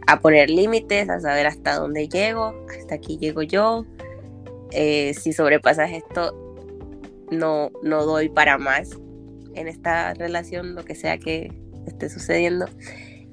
A 0.06 0.20
poner 0.22 0.50
límites, 0.50 1.10
a 1.10 1.20
saber 1.20 1.48
hasta 1.48 1.76
dónde 1.76 2.08
llego, 2.08 2.54
hasta 2.78 2.96
aquí 2.96 3.18
llego 3.18 3.42
yo. 3.42 3.86
Eh, 4.72 5.14
si 5.16 5.34
sobrepasas 5.34 5.92
esto, 5.92 6.47
no, 7.32 7.72
no 7.84 8.06
doy 8.06 8.30
para 8.30 8.58
más 8.58 8.92
en 9.56 9.68
esta 9.68 10.14
relación, 10.14 10.76
lo 10.76 10.86
que 10.86 10.96
sea 10.96 11.18
que 11.18 11.52
esté 11.88 12.10
sucediendo. 12.10 12.66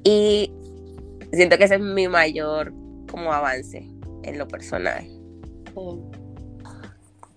Y 0.05 0.53
siento 1.33 1.59
que 1.59 1.65
ese 1.65 1.77
es 1.77 1.81
mi 1.81 2.09
mayor 2.09 2.73
como 3.11 3.33
avance 3.33 3.89
en 4.23 4.39
lo 4.39 4.49
personal. 4.49 5.07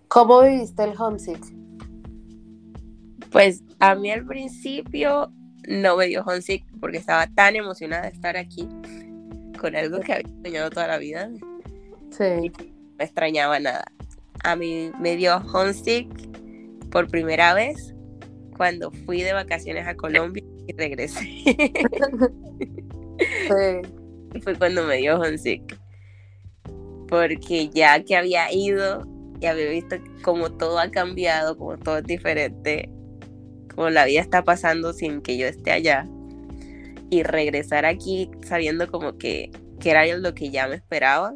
¿Cómo 0.07 0.41
viviste 0.41 0.83
el 0.83 0.93
homesick? 0.97 1.43
Pues 3.31 3.61
a 3.79 3.95
mí 3.95 4.11
al 4.11 4.25
principio 4.25 5.31
no 5.67 5.97
me 5.97 6.07
dio 6.07 6.23
homesick 6.23 6.65
porque 6.79 6.97
estaba 6.97 7.27
tan 7.27 7.55
emocionada 7.55 8.03
de 8.03 8.09
estar 8.09 8.37
aquí 8.37 8.67
con 9.59 9.75
algo 9.75 9.99
que 9.99 10.13
había 10.13 10.29
soñado 10.43 10.69
toda 10.69 10.87
la 10.87 10.97
vida. 10.97 11.29
Sí. 12.11 12.51
No 12.97 13.03
extrañaba 13.05 13.59
nada. 13.59 13.85
A 14.43 14.55
mí 14.55 14.91
me 14.99 15.15
dio 15.17 15.37
homesick 15.53 16.07
por 16.91 17.07
primera 17.07 17.53
vez 17.53 17.93
cuando 18.55 18.91
fui 18.91 19.21
de 19.21 19.33
vacaciones 19.33 19.87
a 19.87 19.95
Colombia 19.95 20.43
y 20.67 20.73
regresé. 20.73 21.21
sí. 23.47 23.81
Fue 24.41 24.55
cuando 24.55 24.83
me 24.83 24.97
dio 24.97 25.19
homesick. 25.19 25.77
Porque 27.07 27.69
ya 27.69 28.03
que 28.03 28.17
había 28.17 28.51
ido 28.51 29.07
y 29.39 29.45
había 29.45 29.69
visto 29.69 29.95
como 30.23 30.51
todo 30.51 30.79
ha 30.79 30.89
cambiado, 30.89 31.57
como 31.57 31.77
todo 31.77 31.99
es 31.99 32.03
diferente, 32.03 32.89
como 33.73 33.89
la 33.89 34.05
vida 34.05 34.19
está 34.19 34.43
pasando 34.43 34.93
sin 34.93 35.21
que 35.21 35.37
yo 35.37 35.47
esté 35.47 35.71
allá. 35.71 36.07
Y 37.09 37.23
regresar 37.23 37.85
aquí 37.85 38.29
sabiendo 38.45 38.91
como 38.91 39.17
que, 39.17 39.51
que 39.79 39.91
era 39.91 40.05
lo 40.17 40.33
que 40.33 40.49
ya 40.49 40.67
me 40.67 40.75
esperaba, 40.75 41.35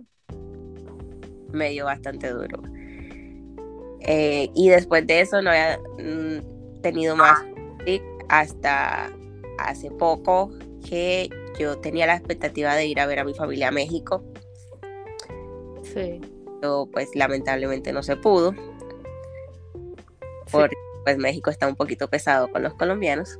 me 1.54 1.70
dio 1.70 1.86
bastante 1.86 2.30
duro. 2.30 2.62
Eh, 4.02 4.50
y 4.56 4.70
después 4.70 5.06
de 5.06 5.22
eso 5.22 5.42
no 5.42 5.52
había 5.52 5.80
mm, 6.00 6.82
tenido 6.82 7.16
más 7.16 7.40
hasta 8.30 9.12
hace 9.60 9.92
poco 9.92 10.52
que 10.88 11.30
yo 11.60 11.78
tenía 11.80 12.08
la 12.08 12.16
expectativa 12.16 12.76
de 12.76 12.86
ir 12.86 13.00
a 13.00 13.06
ver 13.06 13.20
a 13.20 13.24
mi 13.24 13.34
familia 13.34 13.68
a 13.68 13.72
México. 13.72 14.24
Sí. 15.84 16.22
Pero 16.62 16.88
pues 16.92 17.10
lamentablemente 17.14 17.92
no 17.92 18.04
se 18.04 18.16
pudo. 18.16 18.56
Porque 20.52 20.76
pues 21.04 21.18
México 21.18 21.50
está 21.50 21.68
un 21.68 21.76
poquito 21.76 22.08
pesado 22.10 22.50
con 22.52 22.64
los 22.64 22.74
colombianos. 22.76 23.40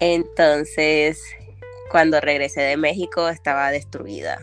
Entonces, 0.00 1.22
cuando 1.90 2.20
regresé 2.20 2.62
de 2.62 2.76
México 2.76 3.28
estaba 3.28 3.70
destruida. 3.70 4.40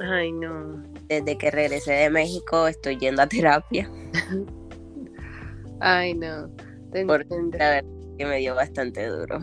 Ay, 0.00 0.32
no. 0.32 0.82
Desde 1.08 1.38
que 1.38 1.50
regresé 1.50 1.92
de 1.92 2.10
México 2.10 2.66
estoy 2.66 2.98
yendo 2.98 3.22
a 3.22 3.26
terapia. 3.26 3.90
Ay, 5.80 6.14
no. 6.14 6.48
Te 6.92 7.04
Porque 7.04 7.28
la 7.52 7.70
verdad 7.70 7.90
que 8.18 8.26
me 8.26 8.38
dio 8.38 8.54
bastante 8.54 9.06
duro. 9.06 9.38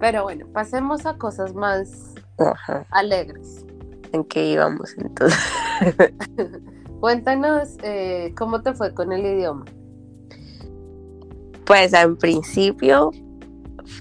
Pero 0.00 0.24
bueno, 0.24 0.46
pasemos 0.52 1.06
a 1.06 1.16
cosas 1.16 1.54
más 1.54 2.14
alegres. 2.90 3.64
¿En 4.12 4.24
qué 4.24 4.46
íbamos 4.52 4.96
entonces? 4.98 5.38
Cuéntanos 7.00 7.76
eh, 7.82 8.34
cómo 8.36 8.62
te 8.62 8.74
fue 8.74 8.94
con 8.94 9.12
el 9.12 9.24
idioma. 9.24 9.64
Pues 11.64 11.92
en 11.92 12.16
principio 12.16 13.10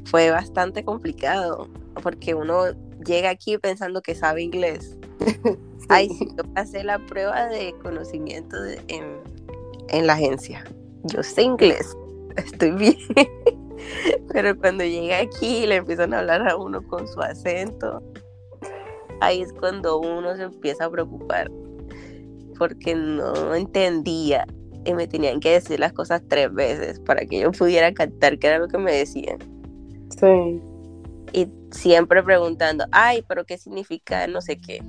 fue 0.06 0.32
bastante 0.32 0.84
complicado 0.84 1.68
porque 2.02 2.34
uno 2.34 2.66
llega 3.06 3.30
aquí 3.30 3.58
pensando 3.58 4.02
que 4.02 4.16
sabe 4.16 4.44
inglés. 4.44 4.98
Ay, 5.90 6.10
sí, 6.10 6.28
yo 6.38 6.44
pasé 6.54 6.84
la 6.84 7.00
prueba 7.06 7.48
de 7.48 7.74
conocimiento 7.82 8.58
en, 8.88 9.18
en 9.90 10.08
la 10.08 10.14
agencia. 10.14 10.64
Yo 11.04 11.24
sé 11.24 11.44
inglés, 11.44 11.96
estoy 12.38 12.72
bien. 12.72 12.98
Pero 14.32 14.58
cuando 14.58 14.84
llega 14.84 15.20
aquí 15.20 15.64
y 15.64 15.68
le 15.68 15.78
empiezan 15.78 16.14
a 16.14 16.20
hablar 16.20 16.48
a 16.48 16.56
uno 16.56 16.82
con 16.84 17.08
su 17.08 17.20
acento, 17.22 18.02
ahí 19.20 19.42
es 19.42 19.52
cuando 19.54 20.00
uno 20.00 20.36
se 20.36 20.44
empieza 20.44 20.86
a 20.86 20.90
preocupar 20.90 21.52
porque 22.58 22.94
no 22.94 23.56
entendía 23.56 24.46
y 24.86 24.94
me 24.94 25.08
tenían 25.08 25.40
que 25.40 25.52
decir 25.52 25.80
las 25.80 25.94
cosas 25.94 26.22
tres 26.28 26.54
veces 26.54 27.00
para 27.00 27.26
que 27.26 27.40
yo 27.40 27.52
pudiera 27.52 27.92
captar 27.94 28.38
qué 28.38 28.48
era 28.48 28.60
lo 28.60 28.68
que 28.68 28.78
me 28.78 28.94
decían. 28.94 29.40
Sí. 30.20 30.62
Y 31.34 31.48
siempre 31.72 32.24
preguntando, 32.24 32.86
ay, 32.92 33.24
pero 33.28 33.46
qué 33.46 33.58
significa 33.58 34.28
no 34.28 34.42
sé 34.42 34.58
qué. 34.58 34.84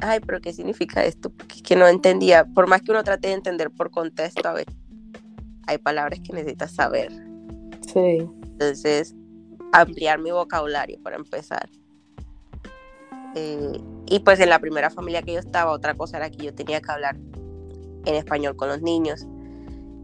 Ay, 0.00 0.20
pero 0.20 0.40
qué 0.40 0.52
significa 0.52 1.04
esto, 1.04 1.30
porque 1.30 1.56
es 1.56 1.62
que 1.62 1.76
no 1.76 1.86
entendía, 1.86 2.44
por 2.44 2.66
más 2.66 2.82
que 2.82 2.90
uno 2.90 3.04
trate 3.04 3.28
de 3.28 3.34
entender 3.34 3.70
por 3.70 3.90
contexto, 3.90 4.48
a 4.48 4.54
veces 4.54 4.74
hay 5.66 5.78
palabras 5.78 6.20
que 6.20 6.32
necesitas 6.32 6.72
saber. 6.72 7.12
Sí. 7.92 8.18
Entonces, 8.42 9.14
ampliar 9.72 10.18
mi 10.18 10.30
vocabulario 10.30 10.98
para 11.02 11.16
empezar. 11.16 11.68
Eh, 13.34 13.80
y 14.06 14.18
pues 14.20 14.40
en 14.40 14.48
la 14.48 14.58
primera 14.58 14.90
familia 14.90 15.22
que 15.22 15.34
yo 15.34 15.38
estaba, 15.38 15.70
otra 15.70 15.94
cosa 15.94 16.16
era 16.16 16.30
que 16.30 16.44
yo 16.44 16.54
tenía 16.54 16.80
que 16.80 16.90
hablar 16.90 17.16
en 18.04 18.14
español 18.14 18.56
con 18.56 18.68
los 18.68 18.82
niños. 18.82 19.26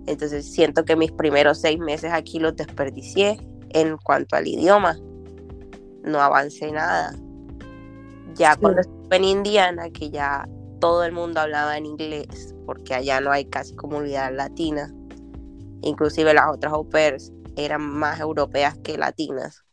Entonces 0.06 0.50
siento 0.50 0.84
que 0.84 0.94
mis 0.94 1.10
primeros 1.10 1.60
seis 1.60 1.78
meses 1.78 2.12
aquí 2.12 2.38
los 2.38 2.54
desperdicié 2.54 3.38
en 3.70 3.96
cuanto 3.96 4.36
al 4.36 4.46
idioma. 4.46 4.96
No 6.06 6.20
avancé 6.20 6.72
nada. 6.72 7.14
Ya 8.34 8.56
cuando 8.56 8.80
estuve 8.80 9.16
en 9.16 9.24
Indiana, 9.24 9.90
que 9.90 10.10
ya 10.10 10.48
todo 10.80 11.04
el 11.04 11.12
mundo 11.12 11.40
hablaba 11.40 11.76
en 11.76 11.86
inglés, 11.86 12.54
porque 12.64 12.94
allá 12.94 13.20
no 13.20 13.30
hay 13.30 13.44
casi 13.44 13.74
comunidad 13.74 14.32
latina. 14.34 14.92
Inclusive 15.82 16.32
las 16.32 16.46
otras 16.54 16.72
au 16.72 16.88
pairs 16.88 17.32
eran 17.56 17.82
más 17.82 18.20
europeas 18.20 18.76
que 18.78 18.96
latinas. 18.96 19.64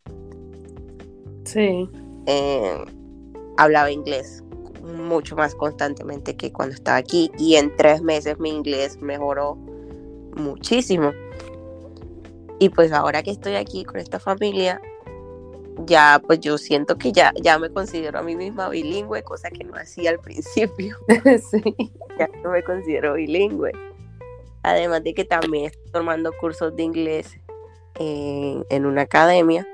Sí. 1.45 1.89
Eh, 2.25 2.85
hablaba 3.57 3.91
inglés 3.91 4.43
mucho 4.83 5.35
más 5.35 5.55
constantemente 5.55 6.35
que 6.35 6.51
cuando 6.51 6.75
estaba 6.75 6.97
aquí 6.97 7.31
y 7.37 7.55
en 7.55 7.75
tres 7.77 8.01
meses 8.01 8.37
mi 8.39 8.49
inglés 8.49 9.01
mejoró 9.01 9.55
muchísimo. 10.35 11.11
Y 12.59 12.69
pues 12.69 12.91
ahora 12.91 13.23
que 13.23 13.31
estoy 13.31 13.55
aquí 13.55 13.83
con 13.83 13.99
esta 13.99 14.19
familia, 14.19 14.81
ya 15.85 16.21
pues 16.25 16.39
yo 16.39 16.57
siento 16.57 16.97
que 16.97 17.11
ya, 17.11 17.33
ya 17.41 17.59
me 17.59 17.69
considero 17.69 18.19
a 18.19 18.23
mí 18.23 18.35
misma 18.35 18.69
bilingüe, 18.69 19.23
cosa 19.23 19.49
que 19.49 19.63
no 19.63 19.75
hacía 19.75 20.11
al 20.11 20.19
principio. 20.21 20.97
sí. 21.51 21.91
Ya 22.17 22.29
no 22.43 22.51
me 22.51 22.63
considero 22.63 23.13
bilingüe. 23.13 23.71
Además 24.63 25.03
de 25.03 25.13
que 25.13 25.25
también 25.25 25.65
estoy 25.65 25.91
tomando 25.91 26.31
cursos 26.39 26.75
de 26.75 26.83
inglés 26.83 27.37
en, 27.99 28.65
en 28.69 28.85
una 28.85 29.01
academia 29.01 29.67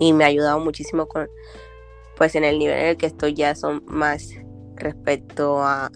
y 0.00 0.12
me 0.12 0.24
ha 0.24 0.28
ayudado 0.28 0.58
muchísimo 0.58 1.06
con 1.06 1.28
pues 2.20 2.34
en 2.34 2.44
el 2.44 2.58
nivel 2.58 2.78
en 2.78 2.86
el 2.86 2.96
que 2.98 3.06
estoy 3.06 3.32
ya 3.32 3.54
son 3.54 3.82
más 3.86 4.34
respecto 4.76 5.62
a 5.62 5.90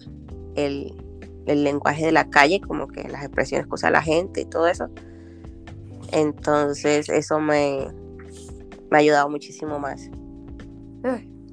el, 0.55 0.95
lenguaje 1.45 2.03
de 2.03 2.11
la 2.11 2.31
calle, 2.31 2.59
como 2.59 2.87
que 2.87 3.07
las 3.07 3.23
expresiones 3.23 3.67
que 3.67 3.73
usa 3.75 3.91
la 3.91 4.01
gente 4.01 4.41
y 4.41 4.45
todo 4.45 4.67
eso. 4.67 4.89
Entonces 6.11 7.09
eso 7.09 7.39
me, 7.39 7.87
me 8.89 8.97
ha 8.97 8.99
ayudado 8.99 9.29
muchísimo 9.29 9.79
más. 9.79 10.09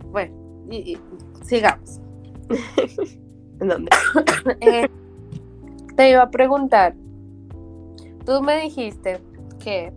bueno, 0.07 0.67
y, 0.71 0.99
sigamos. 1.45 2.01
¿Dónde? 3.59 3.91
Eh, 4.61 4.89
te 5.97 6.11
iba 6.11 6.23
a 6.23 6.31
preguntar, 6.31 6.95
tú 8.25 8.43
me 8.43 8.61
dijiste 8.63 9.21
que, 9.63 9.93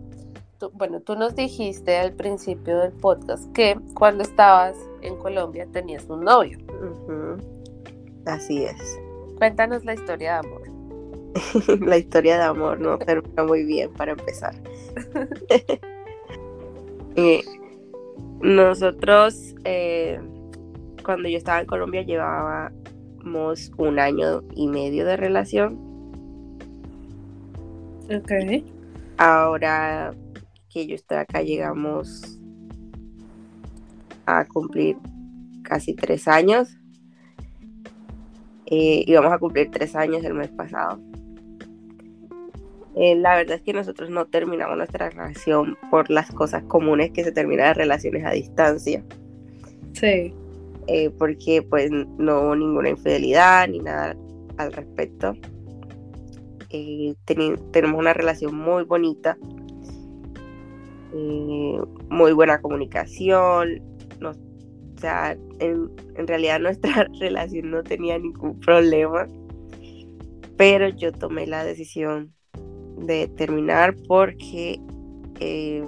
bueno, 0.74 1.00
tú 1.00 1.16
nos 1.16 1.34
dijiste 1.34 1.96
al 1.96 2.12
principio 2.12 2.78
del 2.78 2.92
podcast 2.92 3.50
que 3.52 3.78
cuando 3.94 4.22
estabas 4.22 4.76
en 5.02 5.16
Colombia 5.16 5.66
tenías 5.72 6.04
un 6.08 6.24
novio. 6.24 6.58
Así 8.26 8.64
es. 8.64 8.98
Cuéntanos 9.38 9.84
la 9.84 9.94
historia 9.94 10.40
de 10.40 10.48
amor. 10.48 10.62
la 11.80 11.98
historia 11.98 12.38
de 12.38 12.44
amor 12.44 12.80
no 12.80 12.98
termina 12.98 13.44
muy 13.44 13.64
bien 13.64 13.92
para 13.92 14.12
empezar. 14.12 14.54
Eh, 17.16 17.42
nosotros, 18.42 19.54
eh, 19.64 20.20
cuando 21.02 21.28
yo 21.28 21.38
estaba 21.38 21.60
en 21.60 21.66
Colombia, 21.66 22.02
llevábamos 22.02 23.72
un 23.78 23.98
año 23.98 24.42
y 24.54 24.68
medio 24.68 25.06
de 25.06 25.16
relación. 25.16 25.78
Ok. 28.14 28.32
Ahora 29.16 30.14
que 30.68 30.86
yo 30.86 30.94
estoy 30.94 31.16
acá, 31.16 31.40
llegamos 31.40 32.38
a 34.26 34.44
cumplir 34.44 34.98
casi 35.62 35.94
tres 35.94 36.28
años. 36.28 36.76
Eh, 38.66 39.04
íbamos 39.06 39.32
a 39.32 39.38
cumplir 39.38 39.70
tres 39.70 39.96
años 39.96 40.22
el 40.24 40.34
mes 40.34 40.50
pasado. 40.50 41.00
Eh, 42.98 43.14
la 43.14 43.36
verdad 43.36 43.56
es 43.56 43.62
que 43.62 43.74
nosotros 43.74 44.08
no 44.08 44.26
terminamos 44.26 44.78
nuestra 44.78 45.10
relación 45.10 45.76
por 45.90 46.08
las 46.10 46.30
cosas 46.30 46.62
comunes 46.62 47.10
que 47.10 47.24
se 47.24 47.30
terminan 47.30 47.66
las 47.66 47.76
relaciones 47.76 48.24
a 48.24 48.30
distancia. 48.30 49.04
Sí. 49.92 50.32
Eh, 50.86 51.10
porque 51.18 51.60
pues 51.60 51.90
no 51.90 52.40
hubo 52.40 52.56
ninguna 52.56 52.88
infidelidad 52.88 53.68
ni 53.68 53.80
nada 53.80 54.16
al 54.56 54.72
respecto. 54.72 55.34
Eh, 56.70 57.14
tenemos 57.26 57.98
una 57.98 58.14
relación 58.14 58.56
muy 58.56 58.84
bonita, 58.84 59.36
muy 61.12 62.32
buena 62.32 62.62
comunicación. 62.62 63.82
o 64.24 64.32
sea, 64.98 65.36
en, 65.58 65.90
en 66.14 66.26
realidad 66.26 66.60
nuestra 66.60 67.06
relación 67.20 67.70
no 67.72 67.82
tenía 67.82 68.18
ningún 68.18 68.58
problema, 68.60 69.28
pero 70.56 70.88
yo 70.88 71.12
tomé 71.12 71.46
la 71.46 71.62
decisión 71.62 72.35
de 72.96 73.28
terminar 73.28 73.94
porque 74.08 74.80
eh, 75.40 75.84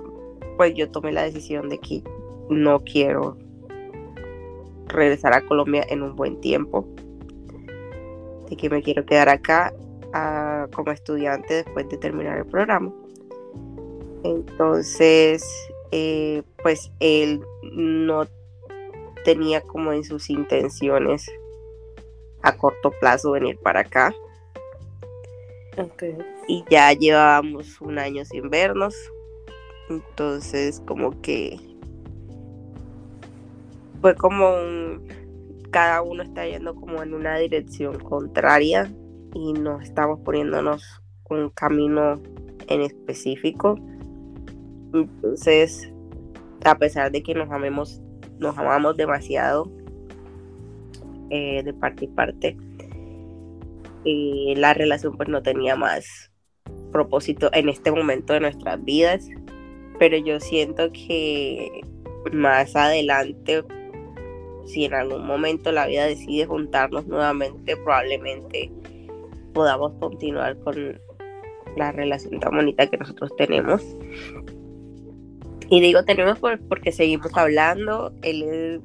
pues 0.57 0.75
yo 0.75 0.91
tomé 0.91 1.13
la 1.13 1.23
decisión 1.23 1.69
de 1.69 1.79
que 1.79 2.03
no 2.51 2.81
quiero 2.81 3.37
regresar 4.87 5.33
a 5.35 5.43
Colombia 5.43 5.85
en 5.89 6.03
un 6.03 6.17
buen 6.17 6.41
tiempo, 6.41 6.87
de 8.49 8.57
que 8.57 8.71
me 8.71 8.83
quiero 8.83 9.05
quedar 9.05 9.29
acá 9.29 9.73
ah, 10.13 10.67
como 10.75 10.93
estudiante 10.93 11.63
después 11.65 11.89
de 11.89 11.99
terminar 11.99 12.39
el 12.39 12.47
programa. 12.47 12.93
Entonces, 14.25 15.45
eh, 15.93 16.43
pues 16.63 16.91
él 17.01 17.41
no 17.63 18.27
tenía 19.25 19.61
como 19.61 19.93
en 19.93 20.05
sus 20.05 20.31
intenciones 20.31 21.31
a 22.43 22.57
corto 22.57 22.91
plazo 23.01 23.33
venir 23.33 23.59
para 23.59 23.81
acá. 23.81 24.15
Y 26.49 26.65
ya 26.71 26.93
llevábamos 26.93 27.81
un 27.81 27.99
año 27.99 28.25
sin 28.25 28.51
vernos. 28.51 28.97
Entonces, 29.91 30.83
como 30.87 31.21
que 31.21 31.59
fue 34.01 34.15
como 34.15 34.55
un, 34.55 35.07
cada 35.71 36.03
uno 36.03 36.23
está 36.23 36.47
yendo 36.47 36.75
como 36.75 37.03
en 37.03 37.15
una 37.15 37.37
dirección 37.37 37.99
contraria 37.99 38.91
y 39.35 39.53
no 39.53 39.81
estamos 39.81 40.21
poniéndonos 40.21 41.03
un 41.29 41.51
camino 41.51 42.15
en 42.69 42.81
específico. 42.81 43.79
Entonces, 44.95 45.93
a 46.65 46.77
pesar 46.77 47.13
de 47.13 47.23
que 47.23 47.35
nos 47.35 47.51
amemos, 47.51 48.01
nos 48.39 48.57
amamos 48.57 48.97
demasiado 48.97 49.71
eh, 51.31 51.63
de 51.63 51.75
parte 51.75 52.07
y 52.07 52.09
parte, 52.09 52.57
la 54.05 54.73
relación 54.73 55.17
pues 55.17 55.29
no 55.29 55.43
tenía 55.43 55.77
más 55.77 56.28
propósito 56.91 57.51
en 57.53 57.69
este 57.69 57.91
momento 57.91 58.33
de 58.33 58.41
nuestras 58.41 58.83
vidas, 58.85 59.29
pero 59.99 60.17
yo 60.17 60.41
siento 60.41 60.93
que 60.93 61.83
más 62.33 62.77
adelante, 62.77 63.65
si 64.67 64.85
en 64.85 64.95
algún 64.95 65.27
momento 65.27 65.73
la 65.73 65.87
vida 65.87 66.07
decide 66.07 66.47
juntarnos 66.47 67.07
nuevamente, 67.07 67.77
probablemente 67.77 68.71
podamos 69.53 69.93
continuar 69.95 70.59
con 70.61 71.01
la 71.77 71.93
relación 71.93 72.41
tan 72.41 72.55
bonita 72.55 72.87
que 72.87 72.97
nosotros 72.97 73.35
tenemos. 73.37 73.83
Y 75.71 75.81
digo 75.81 76.05
tenemos 76.05 76.39
porque 76.69 76.93
seguimos 76.93 77.31
hablando, 77.35 78.13
él 78.23 78.81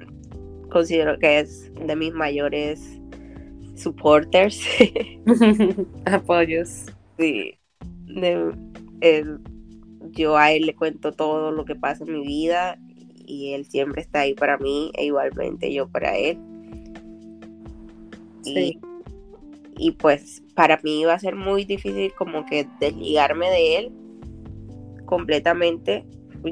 considero 0.70 1.18
que 1.20 1.40
es 1.40 1.72
de 1.76 1.96
mis 1.96 2.14
mayores 2.14 3.00
supporters. 3.76 4.62
Apoyos. 6.06 6.86
Sí. 7.18 7.58
Yo 10.12 10.38
a 10.38 10.52
él 10.52 10.66
le 10.66 10.76
cuento 10.76 11.12
todo 11.12 11.52
lo 11.52 11.66
que 11.66 11.76
pasa 11.76 12.04
en 12.04 12.14
mi 12.14 12.26
vida 12.26 12.78
y 13.26 13.54
él 13.54 13.66
siempre 13.66 14.02
está 14.02 14.22
ahí 14.22 14.34
para 14.34 14.58
mí 14.58 14.92
e 14.96 15.06
igualmente 15.06 15.74
yo 15.74 15.88
para 15.88 16.18
él. 16.18 16.38
Sí. 18.44 18.80
Y, 19.78 19.88
y 19.88 19.92
pues 19.92 20.44
para 20.56 20.80
mí 20.84 21.02
iba 21.02 21.14
a 21.14 21.20
ser 21.20 21.36
muy 21.36 21.66
difícil 21.66 22.14
como 22.14 22.46
que 22.46 22.68
desligarme 22.80 23.50
de 23.50 23.78
él 23.78 23.92
completamente. 25.06 26.06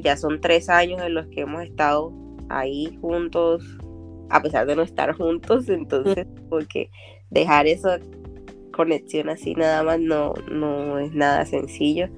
Ya 0.04 0.16
son 0.16 0.40
tres 0.40 0.70
años 0.70 1.02
en 1.02 1.14
los 1.14 1.28
que 1.28 1.42
hemos 1.42 1.64
estado 1.64 2.14
ahí 2.50 2.98
juntos, 3.02 3.64
a 4.30 4.42
pesar 4.42 4.66
de 4.66 4.76
no 4.76 4.84
estar 4.84 5.14
juntos, 5.14 5.68
entonces, 5.70 6.26
porque 6.50 6.90
dejar 7.30 7.68
esa 7.68 8.00
conexión 8.72 9.30
así 9.30 9.54
nada 9.56 9.84
más 9.84 10.00
no, 10.00 10.34
no 10.50 11.00
es 11.00 11.14
nada 11.14 11.46
sencillo. 11.46 12.10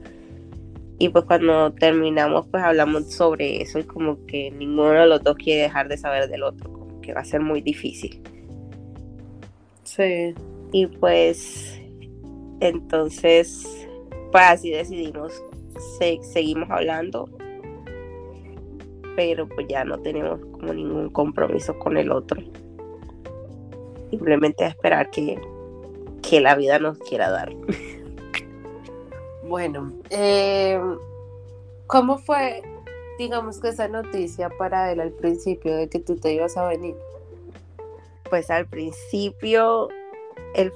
Y 0.99 1.09
pues 1.09 1.25
cuando 1.25 1.73
terminamos, 1.73 2.47
pues 2.47 2.63
hablamos 2.63 3.11
sobre 3.11 3.61
eso 3.61 3.79
y 3.79 3.83
como 3.83 4.25
que 4.25 4.51
ninguno 4.51 4.91
de 4.91 5.07
los 5.07 5.23
dos 5.23 5.35
quiere 5.35 5.63
dejar 5.63 5.89
de 5.89 5.97
saber 5.97 6.29
del 6.29 6.43
otro, 6.43 6.71
como 6.71 7.01
que 7.01 7.13
va 7.13 7.21
a 7.21 7.25
ser 7.25 7.41
muy 7.41 7.61
difícil. 7.61 8.21
Sí. 9.83 10.33
Y 10.71 10.87
pues 10.87 11.81
entonces, 12.61 13.87
pues 14.31 14.43
así 14.45 14.71
decidimos, 14.71 15.43
seguimos 16.31 16.69
hablando 16.69 17.27
pero 19.15 19.47
pues 19.47 19.67
ya 19.67 19.83
no 19.85 19.99
tenemos 19.99 20.39
como 20.51 20.73
ningún 20.73 21.09
compromiso 21.09 21.77
con 21.77 21.97
el 21.97 22.11
otro. 22.11 22.41
Simplemente 24.09 24.63
a 24.63 24.69
esperar 24.69 25.09
que, 25.09 25.39
que 26.27 26.41
la 26.41 26.55
vida 26.55 26.79
nos 26.79 26.97
quiera 26.99 27.29
dar. 27.29 27.53
Bueno, 29.47 29.91
eh, 30.09 30.79
¿cómo 31.85 32.17
fue, 32.17 32.63
digamos 33.19 33.59
que 33.59 33.69
esa 33.69 33.87
noticia 33.87 34.49
para 34.49 34.91
él 34.91 34.99
al 34.99 35.11
principio 35.11 35.75
de 35.75 35.89
que 35.89 35.99
tú 35.99 36.15
te 36.15 36.33
ibas 36.33 36.57
a 36.57 36.67
venir? 36.67 36.95
Pues 38.29 38.49
al 38.49 38.65
principio 38.67 39.89
él, 40.55 40.71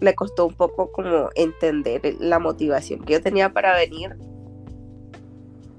le 0.00 0.14
costó 0.14 0.46
un 0.46 0.54
poco 0.54 0.92
como 0.92 1.30
entender 1.34 2.14
la 2.20 2.38
motivación 2.38 3.00
que 3.00 3.14
yo 3.14 3.22
tenía 3.22 3.52
para 3.52 3.74
venir 3.74 4.14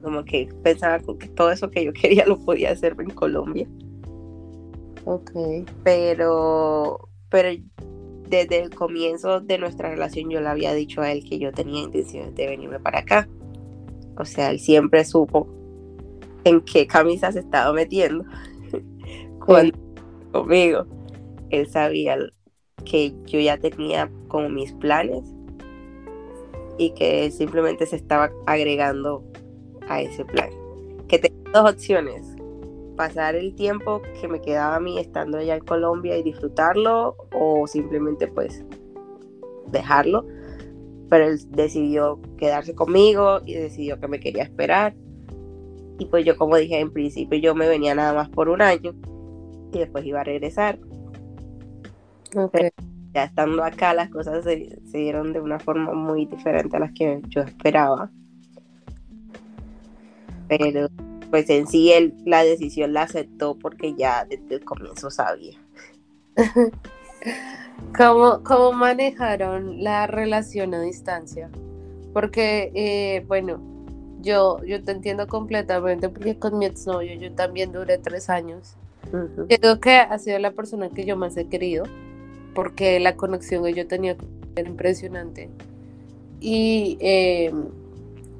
como 0.05 0.23
que 0.23 0.47
pensaba 0.61 0.99
que 0.99 1.27
todo 1.29 1.51
eso 1.51 1.71
que 1.71 1.83
yo 1.83 1.91
quería 1.91 2.27
lo 2.27 2.37
podía 2.37 2.71
hacer 2.71 2.95
en 2.99 3.09
Colombia. 3.09 3.67
Ok. 5.05 5.31
Pero, 5.83 7.09
pero 7.29 7.49
desde 8.27 8.59
el 8.59 8.69
comienzo 8.69 9.39
de 9.41 9.57
nuestra 9.57 9.89
relación 9.89 10.29
yo 10.29 10.41
le 10.41 10.47
había 10.47 10.73
dicho 10.73 11.01
a 11.01 11.11
él 11.11 11.23
que 11.23 11.39
yo 11.39 11.51
tenía 11.51 11.83
intenciones 11.83 12.33
de 12.35 12.47
venirme 12.47 12.79
para 12.79 12.99
acá. 12.99 13.27
O 14.17 14.25
sea, 14.25 14.51
él 14.51 14.59
siempre 14.59 15.03
supo 15.05 15.47
en 16.43 16.61
qué 16.61 16.87
camisa 16.87 17.31
se 17.31 17.39
estaba 17.39 17.73
metiendo 17.73 18.23
cuando 19.45 19.77
conmigo. 20.31 20.85
Él 21.49 21.67
sabía 21.67 22.17
que 22.83 23.13
yo 23.25 23.39
ya 23.39 23.57
tenía 23.57 24.11
como 24.27 24.49
mis 24.49 24.73
planes 24.73 25.23
y 26.77 26.91
que 26.91 27.31
simplemente 27.31 27.85
se 27.85 27.95
estaba 27.95 28.31
agregando 28.45 29.23
a 29.87 30.01
ese 30.01 30.25
plan. 30.25 30.49
Que 31.07 31.19
tengo 31.19 31.51
dos 31.53 31.71
opciones. 31.71 32.34
Pasar 32.95 33.35
el 33.35 33.55
tiempo 33.55 34.01
que 34.19 34.27
me 34.27 34.41
quedaba 34.41 34.77
a 34.77 34.79
mí 34.79 34.97
estando 34.99 35.37
allá 35.37 35.55
en 35.55 35.65
Colombia 35.65 36.17
y 36.17 36.23
disfrutarlo 36.23 37.15
o 37.33 37.67
simplemente 37.67 38.27
pues 38.27 38.63
dejarlo. 39.67 40.25
Pero 41.09 41.25
él 41.25 41.39
decidió 41.51 42.19
quedarse 42.37 42.73
conmigo 42.73 43.39
y 43.45 43.55
decidió 43.55 43.99
que 43.99 44.07
me 44.07 44.19
quería 44.19 44.43
esperar. 44.43 44.95
Y 45.99 46.05
pues 46.05 46.25
yo 46.25 46.37
como 46.37 46.57
dije 46.57 46.79
en 46.79 46.91
principio 46.91 47.37
yo 47.39 47.55
me 47.55 47.67
venía 47.67 47.95
nada 47.95 48.13
más 48.13 48.29
por 48.29 48.49
un 48.49 48.61
año 48.61 48.93
y 49.73 49.79
después 49.79 50.05
iba 50.05 50.21
a 50.21 50.23
regresar. 50.23 50.79
ya 53.13 53.23
estando 53.23 53.63
acá 53.63 53.93
las 53.93 54.09
cosas 54.09 54.43
se, 54.43 54.79
se 54.85 54.97
dieron 54.97 55.33
de 55.33 55.41
una 55.41 55.59
forma 55.59 55.93
muy 55.93 56.25
diferente 56.25 56.77
a 56.77 56.79
las 56.79 56.91
que 56.93 57.21
yo 57.27 57.41
esperaba. 57.41 58.09
Pero 60.47 60.87
pues 61.35 61.49
en 61.49 61.67
sí 61.67 61.91
él 61.91 62.13
la 62.23 62.45
decisión 62.45 62.93
la 62.93 63.01
aceptó 63.01 63.55
porque 63.55 63.93
ya 63.93 64.23
desde 64.23 64.55
el 64.55 64.63
comienzo 64.63 65.11
sabía. 65.11 65.59
¿Cómo, 67.97 68.41
¿Cómo 68.41 68.71
manejaron 68.71 69.83
la 69.83 70.07
relación 70.07 70.73
a 70.73 70.79
distancia? 70.79 71.49
Porque, 72.13 72.71
eh, 72.73 73.25
bueno, 73.27 73.59
yo, 74.21 74.63
yo 74.63 74.81
te 74.81 74.93
entiendo 74.93 75.27
completamente 75.27 76.07
porque 76.07 76.39
con 76.39 76.57
mi 76.57 76.67
exnovio 76.67 77.13
yo 77.15 77.29
también 77.33 77.73
duré 77.73 77.97
tres 77.97 78.29
años. 78.29 78.77
creo 79.49 79.81
que 79.81 79.97
ha 79.97 80.17
sido 80.19 80.39
la 80.39 80.51
persona 80.51 80.89
que 80.89 81.03
yo 81.03 81.17
más 81.17 81.35
he 81.35 81.49
querido 81.49 81.83
porque 82.53 83.01
la 83.01 83.17
conexión 83.17 83.65
que 83.65 83.73
yo 83.73 83.85
tenía 83.87 84.15
era 84.55 84.69
impresionante. 84.69 85.49
Y, 86.39 86.97
eh, 87.01 87.51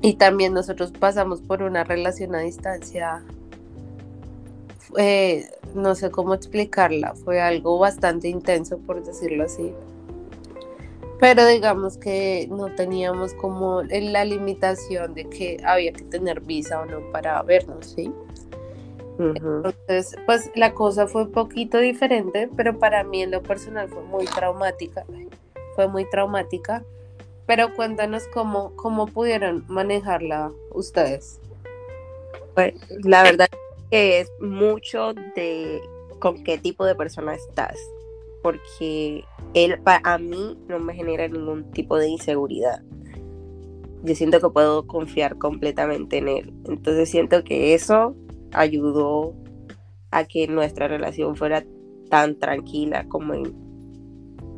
y 0.05 0.13
también 0.13 0.53
nosotros 0.53 0.91
pasamos 0.91 1.41
por 1.41 1.63
una 1.63 1.83
relación 1.83 2.35
a 2.35 2.41
distancia, 2.41 3.23
eh, 4.97 5.49
no 5.73 5.95
sé 5.95 6.11
cómo 6.11 6.35
explicarla, 6.35 7.15
fue 7.15 7.41
algo 7.41 7.79
bastante 7.79 8.27
intenso, 8.27 8.77
por 8.77 9.03
decirlo 9.03 9.45
así. 9.45 9.73
Pero 11.19 11.47
digamos 11.47 11.97
que 11.97 12.47
no 12.51 12.67
teníamos 12.75 13.33
como 13.33 13.81
la 13.81 14.23
limitación 14.25 15.15
de 15.15 15.27
que 15.27 15.57
había 15.65 15.91
que 15.91 16.03
tener 16.03 16.39
visa 16.41 16.81
o 16.81 16.85
no 16.85 16.99
para 17.11 17.41
vernos, 17.41 17.95
¿sí? 17.95 18.13
Entonces, 19.17 20.15
pues 20.27 20.51
la 20.53 20.75
cosa 20.75 21.07
fue 21.07 21.23
un 21.23 21.31
poquito 21.31 21.79
diferente, 21.79 22.47
pero 22.55 22.77
para 22.77 23.03
mí 23.03 23.23
en 23.23 23.31
lo 23.31 23.41
personal 23.41 23.89
fue 23.89 24.03
muy 24.03 24.25
traumática. 24.25 25.03
Fue 25.73 25.87
muy 25.87 26.07
traumática. 26.11 26.83
Pero 27.47 27.73
cuéntanos 27.73 28.27
cómo, 28.33 28.75
cómo 28.75 29.07
pudieron 29.07 29.65
manejarla 29.67 30.51
ustedes. 30.71 31.39
Pues 32.55 32.73
la 33.03 33.23
verdad 33.23 33.47
que 33.91 34.19
es 34.21 34.31
mucho 34.39 35.13
de 35.35 35.81
con 36.19 36.43
qué 36.43 36.57
tipo 36.57 36.85
de 36.85 36.95
persona 36.95 37.35
estás. 37.35 37.77
Porque 38.41 39.23
él 39.53 39.79
a 39.85 40.17
mí 40.17 40.57
no 40.67 40.79
me 40.79 40.93
genera 40.93 41.27
ningún 41.27 41.71
tipo 41.71 41.97
de 41.97 42.09
inseguridad. 42.09 42.81
Yo 44.03 44.15
siento 44.15 44.39
que 44.39 44.49
puedo 44.49 44.85
confiar 44.85 45.37
completamente 45.37 46.17
en 46.17 46.27
él. 46.27 46.53
Entonces 46.65 47.09
siento 47.09 47.43
que 47.43 47.73
eso 47.73 48.15
ayudó 48.53 49.33
a 50.11 50.25
que 50.25 50.47
nuestra 50.47 50.87
relación 50.87 51.35
fuera 51.35 51.63
tan 52.09 52.37
tranquila 52.39 53.05
como 53.07 53.33
en, 53.33 53.55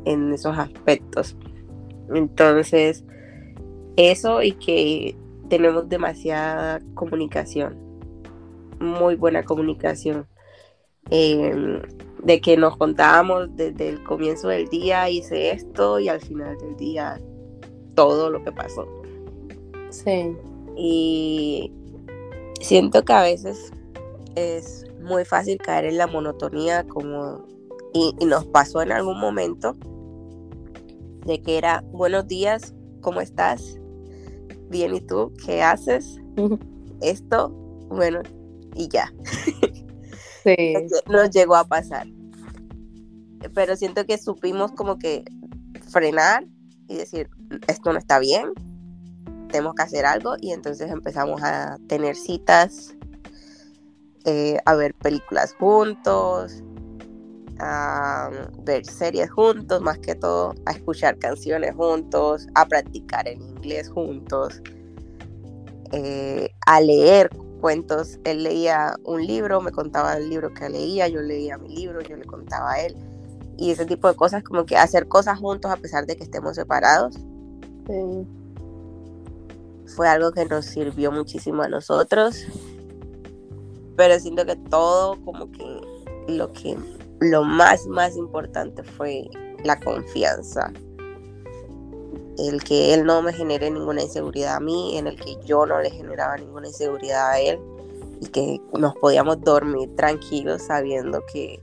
en 0.04 0.32
esos 0.32 0.56
aspectos. 0.56 1.36
Entonces, 2.14 3.04
eso 3.96 4.42
y 4.42 4.52
que 4.52 5.16
tenemos 5.48 5.88
demasiada 5.88 6.80
comunicación, 6.94 7.76
muy 8.80 9.16
buena 9.16 9.44
comunicación, 9.44 10.26
em, 11.10 11.82
de 12.22 12.40
que 12.40 12.56
nos 12.56 12.76
contábamos 12.76 13.54
desde 13.56 13.88
el 13.88 14.02
comienzo 14.02 14.48
del 14.48 14.68
día, 14.68 15.08
hice 15.08 15.52
esto 15.52 15.98
y 15.98 16.08
al 16.08 16.20
final 16.20 16.56
del 16.58 16.76
día 16.76 17.20
todo 17.94 18.30
lo 18.30 18.42
que 18.44 18.52
pasó. 18.52 18.86
Sí. 19.90 20.36
Y 20.76 21.72
siento 22.60 23.04
que 23.04 23.12
a 23.12 23.22
veces 23.22 23.72
es 24.34 24.84
muy 25.00 25.24
fácil 25.24 25.58
caer 25.58 25.86
en 25.86 25.98
la 25.98 26.06
monotonía 26.06 26.84
como 26.86 27.46
y, 27.92 28.14
nos 28.24 28.44
pasó 28.46 28.82
en 28.82 28.92
algún 28.92 29.18
momento 29.18 29.76
de 31.28 31.42
que 31.42 31.58
era 31.58 31.84
buenos 31.92 32.26
días, 32.26 32.74
¿cómo 33.02 33.20
estás? 33.20 33.78
Bien, 34.70 34.94
¿y 34.94 35.00
tú? 35.02 35.30
¿Qué 35.44 35.62
haces? 35.62 36.18
Esto, 37.02 37.50
bueno, 37.88 38.22
y 38.74 38.88
ya. 38.88 39.12
Sí. 40.44 40.72
Nos 41.10 41.30
llegó 41.30 41.56
a 41.56 41.64
pasar. 41.64 42.06
Pero 43.54 43.76
siento 43.76 44.06
que 44.06 44.16
supimos 44.16 44.72
como 44.72 44.96
que 44.96 45.24
frenar 45.90 46.46
y 46.86 46.96
decir, 46.96 47.28
esto 47.66 47.92
no 47.92 47.98
está 47.98 48.18
bien, 48.18 48.52
tenemos 49.48 49.74
que 49.74 49.82
hacer 49.82 50.06
algo 50.06 50.36
y 50.40 50.52
entonces 50.52 50.90
empezamos 50.90 51.42
a 51.42 51.76
tener 51.88 52.16
citas 52.16 52.94
eh, 54.24 54.58
a 54.64 54.74
ver 54.74 54.94
películas 54.94 55.54
juntos, 55.58 56.62
a 57.58 58.30
ver 58.64 58.84
series 58.84 59.30
juntos, 59.30 59.80
más 59.80 59.98
que 59.98 60.14
todo, 60.14 60.54
a 60.66 60.72
escuchar 60.72 61.18
canciones 61.18 61.74
juntos, 61.74 62.46
a 62.54 62.66
practicar 62.66 63.28
el 63.28 63.40
inglés 63.40 63.88
juntos, 63.88 64.62
eh, 65.92 66.50
a 66.66 66.80
leer 66.80 67.30
cuentos. 67.60 68.18
Él 68.24 68.44
leía 68.44 68.94
un 69.04 69.26
libro, 69.26 69.60
me 69.60 69.72
contaba 69.72 70.16
el 70.16 70.30
libro 70.30 70.52
que 70.54 70.68
leía, 70.68 71.08
yo 71.08 71.20
leía 71.20 71.58
mi 71.58 71.74
libro, 71.74 72.00
yo 72.00 72.16
le 72.16 72.24
contaba 72.24 72.72
a 72.72 72.80
él. 72.82 72.96
Y 73.56 73.70
ese 73.72 73.86
tipo 73.86 74.08
de 74.08 74.14
cosas, 74.14 74.44
como 74.44 74.64
que 74.64 74.76
hacer 74.76 75.08
cosas 75.08 75.38
juntos 75.38 75.70
a 75.70 75.76
pesar 75.76 76.06
de 76.06 76.16
que 76.16 76.24
estemos 76.24 76.54
separados. 76.54 77.16
Fue 79.96 80.08
algo 80.08 80.30
que 80.32 80.44
nos 80.44 80.66
sirvió 80.66 81.10
muchísimo 81.10 81.62
a 81.62 81.68
nosotros 81.68 82.46
pero 83.98 84.18
siento 84.20 84.46
que 84.46 84.54
todo 84.54 85.20
como 85.24 85.50
que 85.50 85.80
lo 86.28 86.52
que 86.52 86.78
lo 87.20 87.44
más 87.44 87.86
más 87.86 88.16
importante 88.16 88.82
fue 88.82 89.28
la 89.64 89.78
confianza 89.80 90.72
el 92.38 92.62
que 92.62 92.94
él 92.94 93.04
no 93.04 93.20
me 93.20 93.32
genere 93.32 93.70
ninguna 93.70 94.02
inseguridad 94.02 94.56
a 94.56 94.60
mí 94.60 94.96
en 94.96 95.08
el 95.08 95.16
que 95.20 95.36
yo 95.44 95.66
no 95.66 95.80
le 95.80 95.90
generaba 95.90 96.36
ninguna 96.36 96.68
inseguridad 96.68 97.30
a 97.30 97.40
él 97.40 97.58
y 98.20 98.26
que 98.28 98.60
nos 98.78 98.94
podíamos 98.96 99.40
dormir 99.40 99.94
tranquilos 99.96 100.62
sabiendo 100.62 101.24
que 101.26 101.60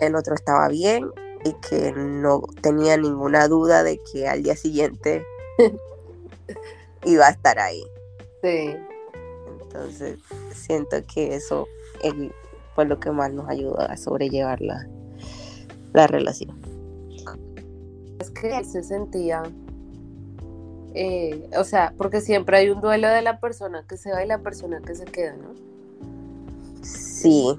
el 0.00 0.14
otro 0.14 0.34
estaba 0.34 0.68
bien 0.68 1.10
y 1.44 1.52
que 1.68 1.92
no 1.92 2.42
tenía 2.62 2.96
ninguna 2.96 3.46
duda 3.48 3.82
de 3.82 3.98
que 4.10 4.26
al 4.26 4.42
día 4.42 4.56
siguiente 4.56 5.24
iba 7.04 7.26
a 7.26 7.30
estar 7.30 7.58
ahí. 7.58 7.84
Sí. 8.42 8.76
Entonces, 9.62 10.18
siento 10.54 10.96
que 11.12 11.34
eso 11.34 11.66
fue 12.80 12.86
lo 12.86 12.98
que 12.98 13.10
más 13.10 13.30
nos 13.30 13.46
ayudó 13.46 13.78
a 13.78 13.94
sobrellevar 13.98 14.62
la, 14.62 14.88
la 15.92 16.06
relación. 16.06 16.56
Es 18.18 18.30
que 18.30 18.56
él 18.56 18.64
se 18.64 18.82
sentía, 18.82 19.42
eh, 20.94 21.46
o 21.58 21.64
sea, 21.64 21.92
porque 21.98 22.22
siempre 22.22 22.56
hay 22.56 22.70
un 22.70 22.80
duelo 22.80 23.08
de 23.08 23.20
la 23.20 23.38
persona 23.38 23.84
que 23.86 23.98
se 23.98 24.10
va 24.12 24.24
y 24.24 24.26
la 24.26 24.38
persona 24.38 24.80
que 24.80 24.94
se 24.94 25.04
queda, 25.04 25.36
¿no? 25.36 25.50
Sí. 26.82 27.54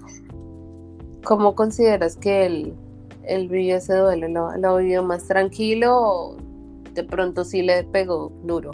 ¿Cómo 1.24 1.54
consideras 1.54 2.16
que 2.16 2.48
él, 2.48 2.74
él 3.22 3.48
vivió 3.48 3.78
ese 3.78 3.96
duelo? 3.96 4.28
¿Lo, 4.28 4.58
¿Lo 4.58 4.78
vivió 4.78 5.04
más 5.04 5.28
tranquilo 5.28 6.02
o 6.02 6.38
de 6.96 7.04
pronto 7.04 7.44
sí 7.44 7.62
le 7.62 7.84
pegó 7.84 8.32
duro? 8.44 8.72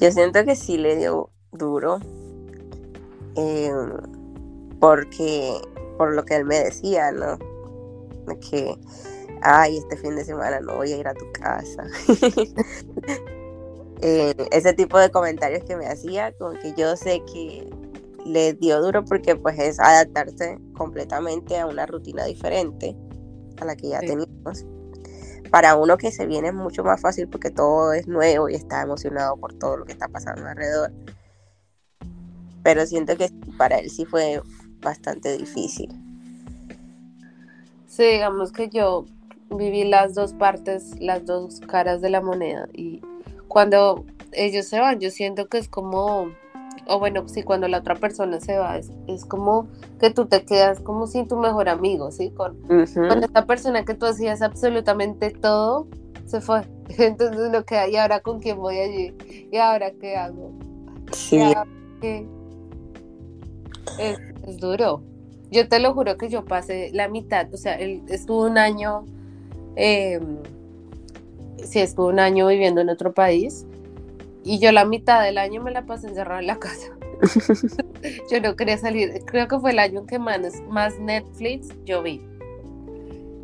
Yo 0.00 0.10
siento 0.12 0.42
que 0.46 0.56
sí 0.56 0.78
le 0.78 0.96
dio 0.96 1.28
duro, 1.52 1.98
eh, 3.36 3.70
porque 4.80 5.60
por 5.96 6.14
lo 6.14 6.24
que 6.24 6.36
él 6.36 6.44
me 6.44 6.58
decía, 6.58 7.10
¿no? 7.12 7.38
Que, 8.50 8.76
ay, 9.42 9.78
este 9.78 9.96
fin 9.96 10.14
de 10.16 10.24
semana 10.24 10.60
no 10.60 10.76
voy 10.76 10.92
a 10.92 10.96
ir 10.96 11.08
a 11.08 11.14
tu 11.14 11.30
casa. 11.32 11.84
Eh, 14.00 14.32
ese 14.52 14.74
tipo 14.74 14.96
de 14.96 15.10
comentarios 15.10 15.64
que 15.64 15.74
me 15.74 15.88
hacía, 15.88 16.30
como 16.38 16.52
que 16.52 16.72
yo 16.76 16.94
sé 16.94 17.20
que 17.32 17.68
le 18.24 18.52
dio 18.52 18.80
duro 18.80 19.04
porque 19.04 19.34
pues 19.34 19.58
es 19.58 19.80
adaptarse 19.80 20.56
completamente 20.76 21.58
a 21.58 21.66
una 21.66 21.84
rutina 21.84 22.24
diferente 22.24 22.96
a 23.60 23.64
la 23.64 23.74
que 23.74 23.88
ya 23.88 23.98
teníamos. 23.98 24.64
Para 25.50 25.74
uno 25.74 25.96
que 25.96 26.12
se 26.12 26.26
viene 26.26 26.46
es 26.46 26.54
mucho 26.54 26.84
más 26.84 27.00
fácil 27.00 27.28
porque 27.28 27.50
todo 27.50 27.92
es 27.92 28.06
nuevo 28.06 28.48
y 28.48 28.54
está 28.54 28.82
emocionado 28.82 29.36
por 29.36 29.54
todo 29.54 29.78
lo 29.78 29.84
que 29.84 29.94
está 29.94 30.06
pasando 30.06 30.46
alrededor 30.46 30.92
pero 32.68 32.84
siento 32.84 33.16
que 33.16 33.30
para 33.56 33.78
él 33.78 33.88
sí 33.88 34.04
fue 34.04 34.42
bastante 34.80 35.36
difícil. 35.36 35.90
Sí, 37.86 38.04
digamos 38.04 38.52
que 38.52 38.68
yo 38.68 39.06
viví 39.50 39.84
las 39.84 40.14
dos 40.14 40.32
partes, 40.32 40.98
las 41.00 41.24
dos 41.24 41.60
caras 41.60 42.00
de 42.00 42.10
la 42.10 42.20
moneda 42.20 42.68
y 42.74 43.00
cuando 43.48 44.04
ellos 44.32 44.66
se 44.66 44.78
van, 44.78 45.00
yo 45.00 45.10
siento 45.10 45.48
que 45.48 45.58
es 45.58 45.68
como, 45.68 46.30
o 46.86 46.98
bueno, 46.98 47.26
sí, 47.28 47.42
cuando 47.42 47.66
la 47.68 47.78
otra 47.78 47.94
persona 47.94 48.40
se 48.40 48.58
va, 48.58 48.78
es, 48.78 49.24
como 49.24 49.68
que 49.98 50.10
tú 50.10 50.26
te 50.26 50.44
quedas 50.44 50.80
como 50.80 51.06
sin 51.06 51.26
tu 51.26 51.36
mejor 51.36 51.68
amigo, 51.68 52.10
¿sí? 52.10 52.30
Con, 52.30 52.56
esta 53.22 53.46
persona 53.46 53.84
que 53.84 53.94
tú 53.94 54.06
hacías 54.06 54.42
absolutamente 54.42 55.30
todo, 55.30 55.88
se 56.26 56.40
fue. 56.40 56.62
Entonces 56.98 57.40
uno 57.40 57.64
queda, 57.64 57.88
¿y 57.88 57.96
ahora 57.96 58.20
con 58.20 58.38
quién 58.40 58.58
voy 58.58 58.78
allí? 58.78 59.14
¿Y 59.50 59.56
ahora 59.56 59.90
qué 59.92 60.16
hago? 60.16 60.52
Sí. 61.12 61.40
Es, 63.98 64.18
duro. 64.58 65.02
Yo 65.50 65.68
te 65.68 65.78
lo 65.78 65.94
juro 65.94 66.16
que 66.16 66.28
yo 66.28 66.44
pasé 66.44 66.90
la 66.92 67.08
mitad, 67.08 67.52
o 67.52 67.56
sea, 67.56 67.74
él 67.74 68.02
estuvo 68.08 68.46
un 68.46 68.58
año 68.58 69.04
eh, 69.76 70.20
sí 71.64 71.80
estuve 71.80 72.08
un 72.08 72.18
año 72.18 72.46
viviendo 72.46 72.80
en 72.80 72.88
otro 72.88 73.12
país 73.12 73.66
y 74.44 74.58
yo 74.58 74.72
la 74.72 74.84
mitad 74.84 75.22
del 75.22 75.38
año 75.38 75.62
me 75.62 75.70
la 75.70 75.84
pasé 75.86 76.08
encerrada 76.08 76.40
en 76.40 76.46
la 76.46 76.58
casa. 76.58 76.88
yo 78.30 78.40
no 78.40 78.56
quería 78.56 78.78
salir, 78.78 79.22
creo 79.26 79.48
que 79.48 79.58
fue 79.58 79.72
el 79.72 79.78
año 79.78 80.06
que 80.06 80.18
más, 80.18 80.40
más 80.68 80.98
Netflix 80.98 81.68
yo 81.84 82.02
vi. 82.02 82.22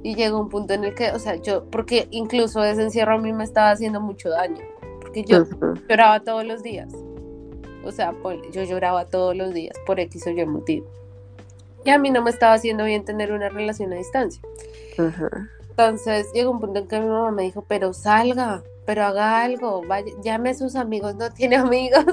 Y 0.02 0.14
llegó 0.14 0.38
un 0.38 0.48
punto 0.48 0.74
en 0.74 0.84
el 0.84 0.94
que, 0.94 1.10
o 1.12 1.18
sea, 1.18 1.36
yo, 1.36 1.64
porque 1.70 2.08
incluso 2.10 2.62
ese 2.62 2.82
encierro 2.82 3.14
a 3.14 3.18
mí 3.18 3.32
me 3.32 3.44
estaba 3.44 3.70
haciendo 3.70 4.00
mucho 4.00 4.28
daño, 4.28 4.62
porque 5.00 5.24
yo 5.24 5.44
lloraba 5.88 6.20
todos 6.20 6.44
los 6.44 6.62
días. 6.62 6.92
O 7.84 7.92
sea, 7.92 8.14
yo 8.52 8.62
lloraba 8.62 9.06
todos 9.06 9.36
los 9.36 9.52
días 9.52 9.76
por 9.86 10.00
X 10.00 10.26
o 10.26 10.30
Y 10.30 10.46
motivo. 10.46 10.86
Y 11.84 11.90
a 11.90 11.98
mí 11.98 12.10
no 12.10 12.22
me 12.22 12.30
estaba 12.30 12.54
haciendo 12.54 12.84
bien 12.84 13.04
tener 13.04 13.32
una 13.32 13.48
relación 13.48 13.92
a 13.92 13.96
distancia. 13.96 14.42
Entonces 15.70 16.26
llegó 16.32 16.50
un 16.50 16.60
punto 16.60 16.78
en 16.80 16.88
que 16.88 17.00
mi 17.00 17.06
mamá 17.06 17.30
me 17.30 17.42
dijo, 17.42 17.64
pero 17.68 17.92
salga, 17.92 18.62
pero 18.86 19.04
haga 19.04 19.42
algo, 19.42 19.82
vaya, 19.86 20.12
llame 20.22 20.50
a 20.50 20.54
sus 20.54 20.76
amigos, 20.76 21.14
no 21.16 21.30
tiene 21.30 21.56
amigos. 21.56 22.04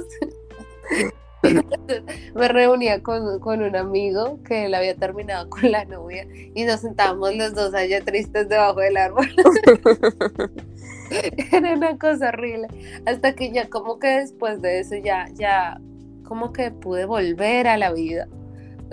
me 2.35 2.47
reunía 2.47 3.01
con, 3.01 3.23
un 3.41 3.75
amigo 3.75 4.39
que 4.43 4.65
él 4.65 4.73
había 4.73 4.95
terminado 4.95 5.49
con 5.49 5.71
la 5.71 5.85
novia 5.85 6.27
y 6.53 6.63
nos 6.65 6.81
sentábamos 6.81 7.35
los 7.35 7.53
dos 7.53 7.73
allá 7.73 8.01
tristes 8.03 8.49
debajo 8.49 8.79
del 8.79 8.97
árbol. 8.97 9.27
Era 11.51 11.73
una 11.73 11.97
cosa 11.97 12.29
horrible. 12.29 12.67
Hasta 13.05 13.33
que 13.33 13.51
ya 13.51 13.69
como 13.69 13.99
que 13.99 14.07
después 14.07 14.61
de 14.61 14.79
eso 14.79 14.95
ya, 14.95 15.27
ya 15.33 15.79
como 16.23 16.53
que 16.53 16.71
pude 16.71 17.05
volver 17.05 17.67
a 17.67 17.77
la 17.77 17.91
vida. 17.91 18.27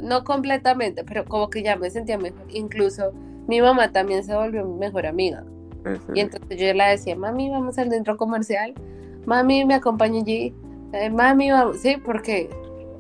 No 0.03 0.25
completamente, 0.25 1.05
pero 1.05 1.25
como 1.25 1.51
que 1.51 1.63
ya 1.63 1.77
me 1.77 1.91
sentía 1.91 2.19
mejor. 2.19 2.47
Incluso 2.51 3.13
mi 3.47 3.61
mamá 3.61 3.93
también 3.93 4.25
se 4.25 4.35
volvió 4.35 4.65
mi 4.65 4.79
mejor 4.79 5.07
amiga. 5.07 5.45
Y 6.15 6.21
entonces 6.21 6.59
yo 6.59 6.75
le 6.75 6.85
decía, 6.85 7.17
mami, 7.17 7.49
vamos 7.49 7.79
al 7.79 7.91
centro 7.91 8.17
comercial. 8.17 8.75
Mami, 9.25 9.65
me 9.65 9.75
acompaña 9.75 10.21
allí. 10.21 10.55
Eh, 10.93 11.09
mami, 11.11 11.51
vamos. 11.51 11.79
Sí, 11.79 11.97
porque, 12.05 12.51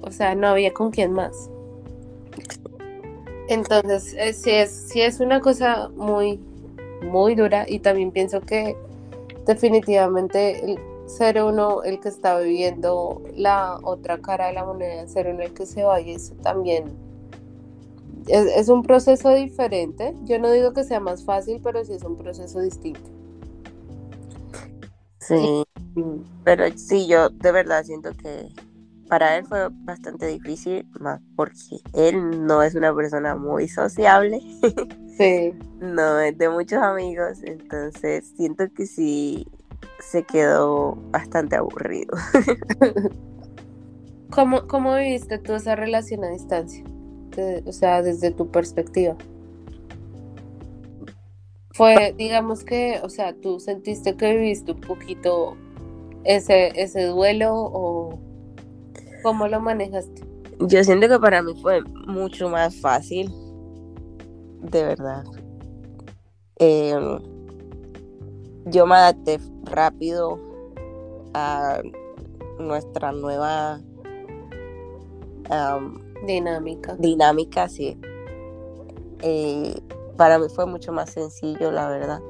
o 0.00 0.10
sea, 0.10 0.34
no 0.34 0.48
había 0.48 0.72
con 0.72 0.90
quién 0.90 1.12
más. 1.12 1.50
Entonces, 3.48 4.14
eh, 4.18 4.32
sí, 4.32 4.50
es, 4.50 4.70
sí 4.70 5.00
es 5.02 5.20
una 5.20 5.40
cosa 5.40 5.90
muy, 5.96 6.40
muy 7.02 7.34
dura. 7.34 7.66
Y 7.68 7.80
también 7.80 8.10
pienso 8.10 8.40
que 8.40 8.76
definitivamente 9.48 10.62
el 10.62 10.78
ser 11.06 11.42
uno 11.42 11.82
el 11.82 12.00
que 12.00 12.10
está 12.10 12.38
viviendo 12.38 13.22
la 13.34 13.80
otra 13.82 14.18
cara 14.18 14.48
de 14.48 14.52
la 14.52 14.64
moneda, 14.64 15.08
ser 15.08 15.28
uno 15.28 15.42
el 15.42 15.54
que 15.54 15.64
se 15.64 15.82
vaya, 15.82 16.14
eso 16.14 16.34
también 16.42 16.84
es, 18.26 18.68
un 18.68 18.82
proceso 18.82 19.34
diferente. 19.34 20.14
Yo 20.24 20.38
no 20.38 20.50
digo 20.50 20.74
que 20.74 20.84
sea 20.84 21.00
más 21.00 21.24
fácil, 21.24 21.60
pero 21.64 21.82
sí 21.82 21.94
es 21.94 22.04
un 22.04 22.18
proceso 22.18 22.60
distinto. 22.60 23.10
Sí, 25.18 25.64
pero 26.44 26.64
sí, 26.76 27.06
yo 27.06 27.30
de 27.30 27.52
verdad 27.52 27.84
siento 27.84 28.12
que 28.12 28.48
para 29.08 29.38
él 29.38 29.46
fue 29.46 29.68
bastante 29.70 30.26
difícil, 30.26 30.86
más 31.00 31.22
porque 31.36 31.80
él 31.94 32.44
no 32.44 32.62
es 32.62 32.74
una 32.74 32.94
persona 32.94 33.34
muy 33.34 33.66
sociable. 33.66 34.42
Sí. 35.18 35.52
no 35.80 36.20
es 36.20 36.38
de 36.38 36.48
muchos 36.48 36.80
amigos, 36.80 37.42
entonces 37.42 38.32
siento 38.36 38.64
que 38.72 38.86
sí 38.86 39.46
se 39.98 40.22
quedó 40.22 40.96
bastante 41.10 41.56
aburrido. 41.56 42.16
¿Cómo, 44.30 44.66
¿Cómo 44.68 44.94
viviste 44.94 45.38
tú 45.38 45.54
esa 45.54 45.74
relación 45.74 46.24
a 46.24 46.28
distancia? 46.28 46.84
o 47.64 47.72
sea, 47.72 48.02
desde 48.02 48.30
tu 48.30 48.50
perspectiva. 48.50 49.16
Fue, 51.70 52.12
digamos 52.16 52.64
que, 52.64 52.98
o 53.04 53.08
sea, 53.08 53.34
tú 53.34 53.60
sentiste 53.60 54.16
que 54.16 54.36
viviste 54.36 54.72
un 54.72 54.80
poquito 54.80 55.56
ese, 56.24 56.72
ese 56.74 57.04
duelo 57.04 57.52
o 57.54 58.18
cómo 59.22 59.46
lo 59.46 59.60
manejaste. 59.60 60.22
Yo 60.60 60.82
siento 60.82 61.08
que 61.08 61.20
para 61.20 61.42
mí 61.42 61.54
fue 61.62 61.82
mucho 62.08 62.48
más 62.48 62.80
fácil, 62.80 63.32
de 64.60 64.84
verdad. 64.84 65.24
Em, 66.56 67.18
yo 68.66 68.86
me 68.86 68.96
adapté 68.96 69.38
rápido 69.64 70.38
a 71.34 71.80
nuestra 72.58 73.12
nueva 73.12 73.80
Dinámica. 76.26 76.94
Dinámica, 76.96 77.68
sí. 77.68 77.98
Eh, 79.22 79.74
para 80.16 80.38
mí 80.38 80.46
fue 80.48 80.66
mucho 80.66 80.92
más 80.92 81.10
sencillo, 81.10 81.70
la 81.70 81.88
verdad. 81.88 82.20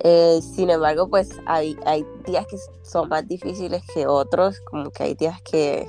Eh, 0.00 0.40
sin 0.42 0.70
embargo, 0.70 1.08
pues 1.08 1.30
hay, 1.46 1.76
hay 1.86 2.06
días 2.26 2.46
que 2.46 2.56
son 2.82 3.08
más 3.08 3.26
difíciles 3.26 3.82
que 3.94 4.06
otros, 4.06 4.60
como 4.60 4.90
que 4.90 5.04
hay 5.04 5.14
días 5.14 5.40
que, 5.42 5.88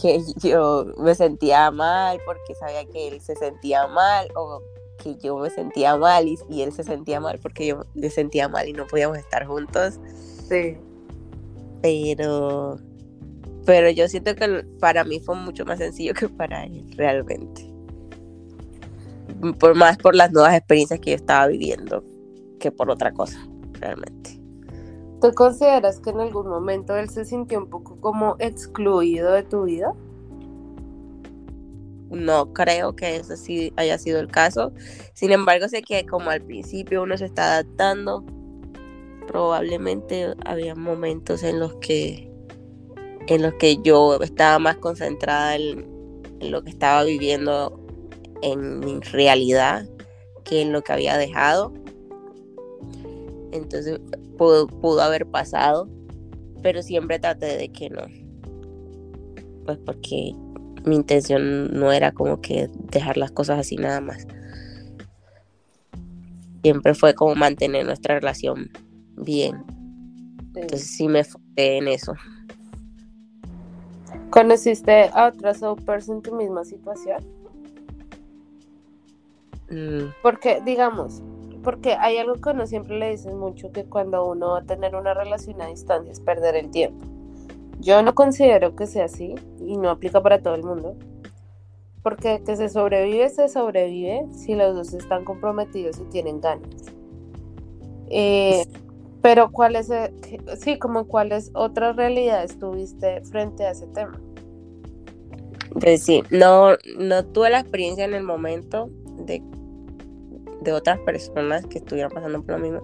que 0.00 0.20
yo 0.42 0.86
me 0.98 1.14
sentía 1.14 1.70
mal 1.70 2.20
porque 2.24 2.54
sabía 2.54 2.84
que 2.86 3.08
él 3.08 3.20
se 3.20 3.36
sentía 3.36 3.86
mal 3.86 4.28
o 4.34 4.62
que 4.98 5.16
yo 5.16 5.38
me 5.38 5.50
sentía 5.50 5.96
mal 5.96 6.28
y, 6.28 6.38
y 6.50 6.62
él 6.62 6.72
se 6.72 6.84
sentía 6.84 7.20
mal 7.20 7.38
porque 7.40 7.66
yo 7.66 7.82
me 7.94 8.10
sentía 8.10 8.48
mal 8.48 8.68
y 8.68 8.72
no 8.72 8.86
podíamos 8.86 9.18
estar 9.18 9.46
juntos. 9.46 9.98
Sí. 10.48 10.76
Pero 11.80 12.76
pero 13.64 13.90
yo 13.90 14.08
siento 14.08 14.34
que 14.34 14.64
para 14.80 15.04
mí 15.04 15.20
fue 15.20 15.36
mucho 15.36 15.64
más 15.64 15.78
sencillo 15.78 16.14
que 16.14 16.28
para 16.28 16.64
él, 16.64 16.84
realmente. 16.96 17.70
Por 19.58 19.74
más 19.74 19.96
por 19.96 20.14
las 20.14 20.32
nuevas 20.32 20.54
experiencias 20.54 21.00
que 21.00 21.10
yo 21.10 21.16
estaba 21.16 21.46
viviendo 21.46 22.04
que 22.58 22.72
por 22.72 22.90
otra 22.90 23.12
cosa, 23.12 23.38
realmente. 23.74 24.39
¿Tú 25.20 25.32
consideras 25.34 26.00
que 26.00 26.10
en 26.10 26.20
algún 26.20 26.48
momento 26.48 26.96
él 26.96 27.10
se 27.10 27.24
sintió 27.24 27.58
un 27.58 27.68
poco 27.68 27.96
como 28.00 28.36
excluido 28.38 29.32
de 29.32 29.42
tu 29.42 29.64
vida? 29.64 29.92
No 32.08 32.52
creo 32.52 32.96
que 32.96 33.16
eso 33.16 33.36
sí 33.36 33.72
haya 33.76 33.98
sido 33.98 34.18
el 34.18 34.28
caso. 34.28 34.72
Sin 35.14 35.30
embargo, 35.30 35.68
sé 35.68 35.82
que 35.82 36.06
como 36.06 36.30
al 36.30 36.40
principio 36.40 37.02
uno 37.02 37.18
se 37.18 37.26
está 37.26 37.52
adaptando, 37.52 38.24
probablemente 39.26 40.34
había 40.44 40.74
momentos 40.74 41.42
en 41.42 41.60
los 41.60 41.74
que 41.76 42.28
en 43.28 43.42
los 43.42 43.54
que 43.54 43.76
yo 43.82 44.20
estaba 44.22 44.58
más 44.58 44.76
concentrada 44.78 45.54
en, 45.54 45.88
lo 46.40 46.64
que 46.64 46.70
estaba 46.70 47.04
viviendo 47.04 47.78
en 48.42 48.80
mi 48.80 48.98
realidad 49.00 49.86
que 50.42 50.62
en 50.62 50.72
lo 50.72 50.82
que 50.82 50.92
había 50.92 51.16
dejado. 51.16 51.72
Entonces 53.52 54.00
pudo, 54.40 54.66
pudo 54.68 55.02
haber 55.02 55.26
pasado, 55.26 55.86
pero 56.62 56.82
siempre 56.82 57.18
traté 57.18 57.58
de 57.58 57.68
que 57.68 57.90
no. 57.90 58.06
Pues 59.66 59.76
porque 59.84 60.32
mi 60.86 60.96
intención 60.96 61.70
no 61.78 61.92
era 61.92 62.12
como 62.12 62.40
que 62.40 62.70
dejar 62.90 63.18
las 63.18 63.32
cosas 63.32 63.58
así 63.58 63.76
nada 63.76 64.00
más. 64.00 64.26
Siempre 66.62 66.94
fue 66.94 67.14
como 67.14 67.34
mantener 67.34 67.84
nuestra 67.84 68.14
relación 68.14 68.70
bien. 69.18 69.62
Entonces 70.54 70.88
sí 70.88 71.06
me 71.06 71.18
enfoqué 71.18 71.76
en 71.76 71.88
eso. 71.88 72.14
¿Conociste 74.30 75.10
a 75.12 75.26
otra 75.26 75.52
soapers 75.52 76.08
en 76.08 76.22
tu 76.22 76.34
misma 76.34 76.64
situación? 76.64 77.22
Mm. 79.68 80.14
Porque, 80.22 80.62
digamos, 80.64 81.22
porque 81.62 81.94
hay 81.94 82.16
algo 82.16 82.34
que 82.34 82.50
uno 82.50 82.66
siempre 82.66 82.98
le 82.98 83.10
dicen 83.10 83.38
mucho, 83.38 83.72
que 83.72 83.84
cuando 83.84 84.26
uno 84.26 84.50
va 84.50 84.58
a 84.60 84.64
tener 84.64 84.94
una 84.94 85.14
relación 85.14 85.60
a 85.60 85.66
distancia 85.66 86.12
es 86.12 86.20
perder 86.20 86.56
el 86.56 86.70
tiempo. 86.70 87.06
Yo 87.80 88.02
no 88.02 88.14
considero 88.14 88.76
que 88.76 88.86
sea 88.86 89.06
así 89.06 89.34
y 89.60 89.76
no 89.76 89.90
aplica 89.90 90.22
para 90.22 90.42
todo 90.42 90.54
el 90.54 90.62
mundo. 90.62 90.96
Porque 92.02 92.42
que 92.44 92.56
se 92.56 92.68
sobrevive, 92.68 93.28
se 93.28 93.48
sobrevive 93.48 94.26
si 94.32 94.54
los 94.54 94.74
dos 94.74 94.94
están 94.94 95.24
comprometidos 95.24 95.98
y 95.98 96.04
tienen 96.04 96.40
ganas. 96.40 96.68
Eh, 98.08 98.64
pero 99.22 99.52
cuáles, 99.52 99.90
eh, 99.90 100.12
sí, 100.58 100.78
como 100.78 101.06
cuáles 101.06 101.50
otras 101.54 101.96
realidades 101.96 102.58
tuviste 102.58 103.22
frente 103.22 103.66
a 103.66 103.72
ese 103.72 103.86
tema. 103.88 104.18
Pues 105.78 106.02
sí, 106.02 106.22
no, 106.30 106.72
no 106.98 107.24
tuve 107.26 107.50
la 107.50 107.60
experiencia 107.60 108.04
en 108.04 108.14
el 108.14 108.24
momento 108.24 108.90
de, 109.24 109.42
de 110.60 110.72
otras 110.72 110.98
personas 111.00 111.66
que 111.66 111.78
estuvieran 111.78 112.10
pasando 112.10 112.42
por 112.42 112.56
lo 112.56 112.58
mismo. 112.58 112.82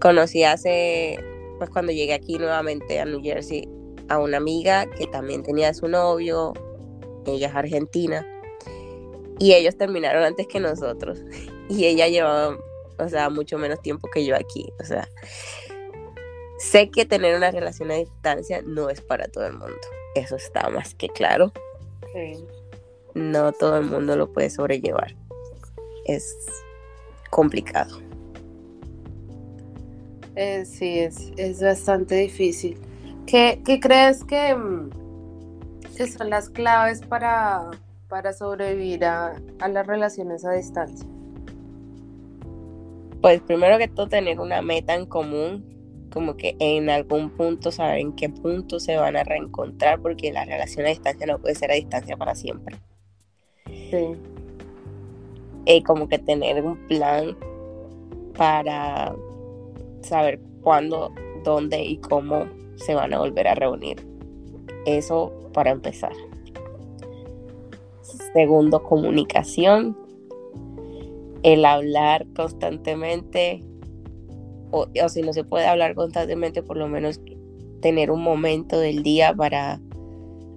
Conocí 0.00 0.44
hace, 0.44 1.18
pues 1.58 1.70
cuando 1.70 1.92
llegué 1.92 2.14
aquí 2.14 2.38
nuevamente 2.38 3.00
a 3.00 3.04
New 3.04 3.22
Jersey, 3.22 3.68
a 4.08 4.18
una 4.18 4.36
amiga 4.36 4.86
que 4.86 5.06
también 5.06 5.42
tenía 5.42 5.74
su 5.74 5.88
novio, 5.88 6.52
ella 7.26 7.48
es 7.48 7.54
argentina, 7.54 8.26
y 9.38 9.54
ellos 9.54 9.76
terminaron 9.76 10.22
antes 10.24 10.46
que 10.46 10.60
nosotros. 10.60 11.22
Y 11.70 11.84
ella 11.84 12.08
llevaba 12.08 12.56
o 12.98 13.08
sea, 13.08 13.30
mucho 13.30 13.58
menos 13.58 13.80
tiempo 13.80 14.08
que 14.10 14.24
yo 14.24 14.34
aquí, 14.36 14.72
o 14.80 14.84
sea, 14.84 15.08
sé 16.58 16.90
que 16.90 17.04
tener 17.04 17.36
una 17.36 17.50
relación 17.50 17.90
a 17.90 17.94
distancia 17.94 18.62
no 18.64 18.90
es 18.90 19.00
para 19.00 19.28
todo 19.28 19.46
el 19.46 19.52
mundo, 19.52 19.76
eso 20.14 20.36
está 20.36 20.68
más 20.70 20.94
que 20.94 21.08
claro. 21.08 21.52
No 23.14 23.52
todo 23.52 23.78
el 23.78 23.84
mundo 23.84 24.16
lo 24.16 24.32
puede 24.32 24.50
sobrellevar. 24.50 25.14
Es 26.04 26.36
complicado. 27.30 28.00
Eh, 30.36 30.64
sí, 30.64 31.00
es, 31.00 31.32
es 31.36 31.60
bastante 31.60 32.14
difícil. 32.14 32.78
¿Qué, 33.26 33.60
qué 33.64 33.80
crees 33.80 34.22
que, 34.24 34.54
mm, 34.54 34.90
que, 35.96 36.06
son 36.06 36.30
las 36.30 36.48
claves 36.48 37.00
para, 37.00 37.70
para 38.08 38.32
sobrevivir 38.32 39.04
a, 39.04 39.34
a 39.58 39.68
las 39.68 39.86
relaciones 39.86 40.44
a 40.44 40.52
distancia? 40.52 41.06
Pues 43.20 43.40
primero 43.40 43.78
que 43.78 43.88
todo 43.88 44.06
tener 44.06 44.38
una 44.38 44.62
meta 44.62 44.94
en 44.94 45.06
común, 45.06 46.08
como 46.12 46.36
que 46.36 46.56
en 46.60 46.88
algún 46.88 47.30
punto 47.30 47.72
saber 47.72 47.98
en 47.98 48.12
qué 48.12 48.28
punto 48.28 48.78
se 48.78 48.96
van 48.96 49.16
a 49.16 49.24
reencontrar, 49.24 50.00
porque 50.00 50.32
la 50.32 50.44
relación 50.44 50.86
a 50.86 50.90
distancia 50.90 51.26
no 51.26 51.40
puede 51.40 51.56
ser 51.56 51.72
a 51.72 51.74
distancia 51.74 52.16
para 52.16 52.36
siempre. 52.36 52.76
Sí. 53.66 54.16
Y 55.68 55.82
como 55.82 56.08
que 56.08 56.18
tener 56.18 56.64
un 56.64 56.76
plan 56.88 57.36
para 58.36 59.14
saber 60.02 60.40
cuándo, 60.62 61.12
dónde 61.44 61.84
y 61.84 61.98
cómo 61.98 62.46
se 62.76 62.94
van 62.94 63.12
a 63.12 63.18
volver 63.18 63.46
a 63.46 63.54
reunir. 63.54 64.04
Eso 64.86 65.32
para 65.52 65.70
empezar. 65.70 66.12
Segundo, 68.32 68.82
comunicación. 68.82 69.96
El 71.42 71.64
hablar 71.64 72.26
constantemente, 72.34 73.62
o, 74.70 74.86
o, 75.02 75.08
si 75.08 75.22
no 75.22 75.32
se 75.32 75.44
puede 75.44 75.66
hablar 75.66 75.94
constantemente, 75.94 76.62
por 76.62 76.76
lo 76.76 76.88
menos 76.88 77.20
tener 77.80 78.10
un 78.10 78.22
momento 78.22 78.80
del 78.80 79.02
día 79.02 79.34
para 79.34 79.80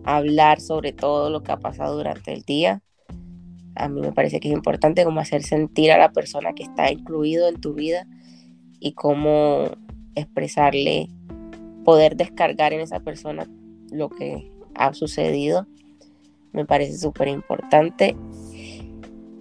hablar 0.03 0.59
sobre 0.61 0.93
todo 0.93 1.29
lo 1.29 1.43
que 1.43 1.51
ha 1.51 1.59
pasado 1.59 1.97
durante 1.97 2.33
el 2.33 2.43
día. 2.43 2.81
A 3.75 3.87
mí 3.87 4.01
me 4.01 4.11
parece 4.11 4.39
que 4.39 4.49
es 4.49 4.53
importante 4.53 5.03
como 5.03 5.19
hacer 5.19 5.43
sentir 5.43 5.91
a 5.91 5.97
la 5.97 6.11
persona 6.11 6.53
que 6.53 6.63
está 6.63 6.91
incluido 6.91 7.47
en 7.47 7.59
tu 7.61 7.73
vida 7.73 8.05
y 8.79 8.93
cómo 8.93 9.65
expresarle, 10.15 11.09
poder 11.85 12.17
descargar 12.17 12.73
en 12.73 12.81
esa 12.81 12.99
persona 12.99 13.47
lo 13.91 14.09
que 14.09 14.51
ha 14.75 14.93
sucedido. 14.93 15.67
Me 16.51 16.65
parece 16.65 16.97
súper 16.97 17.27
importante. 17.27 18.15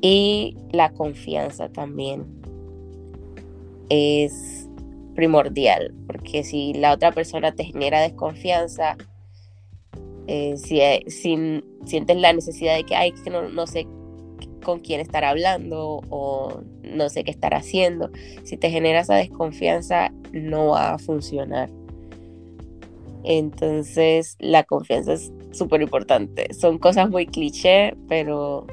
Y 0.01 0.57
la 0.73 0.93
confianza 0.93 1.69
también 1.69 2.25
es 3.91 4.69
primordial, 5.15 5.93
porque 6.07 6.45
si 6.45 6.73
la 6.73 6.93
otra 6.93 7.13
persona 7.13 7.53
te 7.53 7.65
genera 7.65 8.01
desconfianza, 8.01 8.97
eh, 10.27 10.57
si, 10.57 10.81
si, 11.11 11.63
sientes 11.85 12.17
la 12.17 12.33
necesidad 12.33 12.77
de 12.77 12.85
que, 12.85 12.95
ay, 12.95 13.13
que 13.13 13.31
no, 13.31 13.49
no 13.49 13.67
sé 13.67 13.87
con 14.61 14.81
quién 14.81 15.01
estar 15.01 15.25
hablando 15.25 16.01
o 16.11 16.61
no 16.83 17.09
sé 17.09 17.25
qué 17.25 17.31
estar 17.31 17.55
haciendo. 17.55 18.11
Si 18.45 18.57
te 18.57 18.71
genera 18.71 19.01
esa 19.01 19.17
desconfianza, 19.17 20.13
no 20.33 20.69
va 20.69 20.95
a 20.95 20.99
funcionar. 20.99 21.71
Entonces, 23.23 24.37
la 24.39 24.65
confianza 24.65 25.13
es 25.13 25.33
súper 25.51 25.83
importante. 25.83 26.53
Son 26.55 26.79
cosas 26.79 27.11
muy 27.11 27.27
cliché, 27.27 27.97
pero 28.09 28.67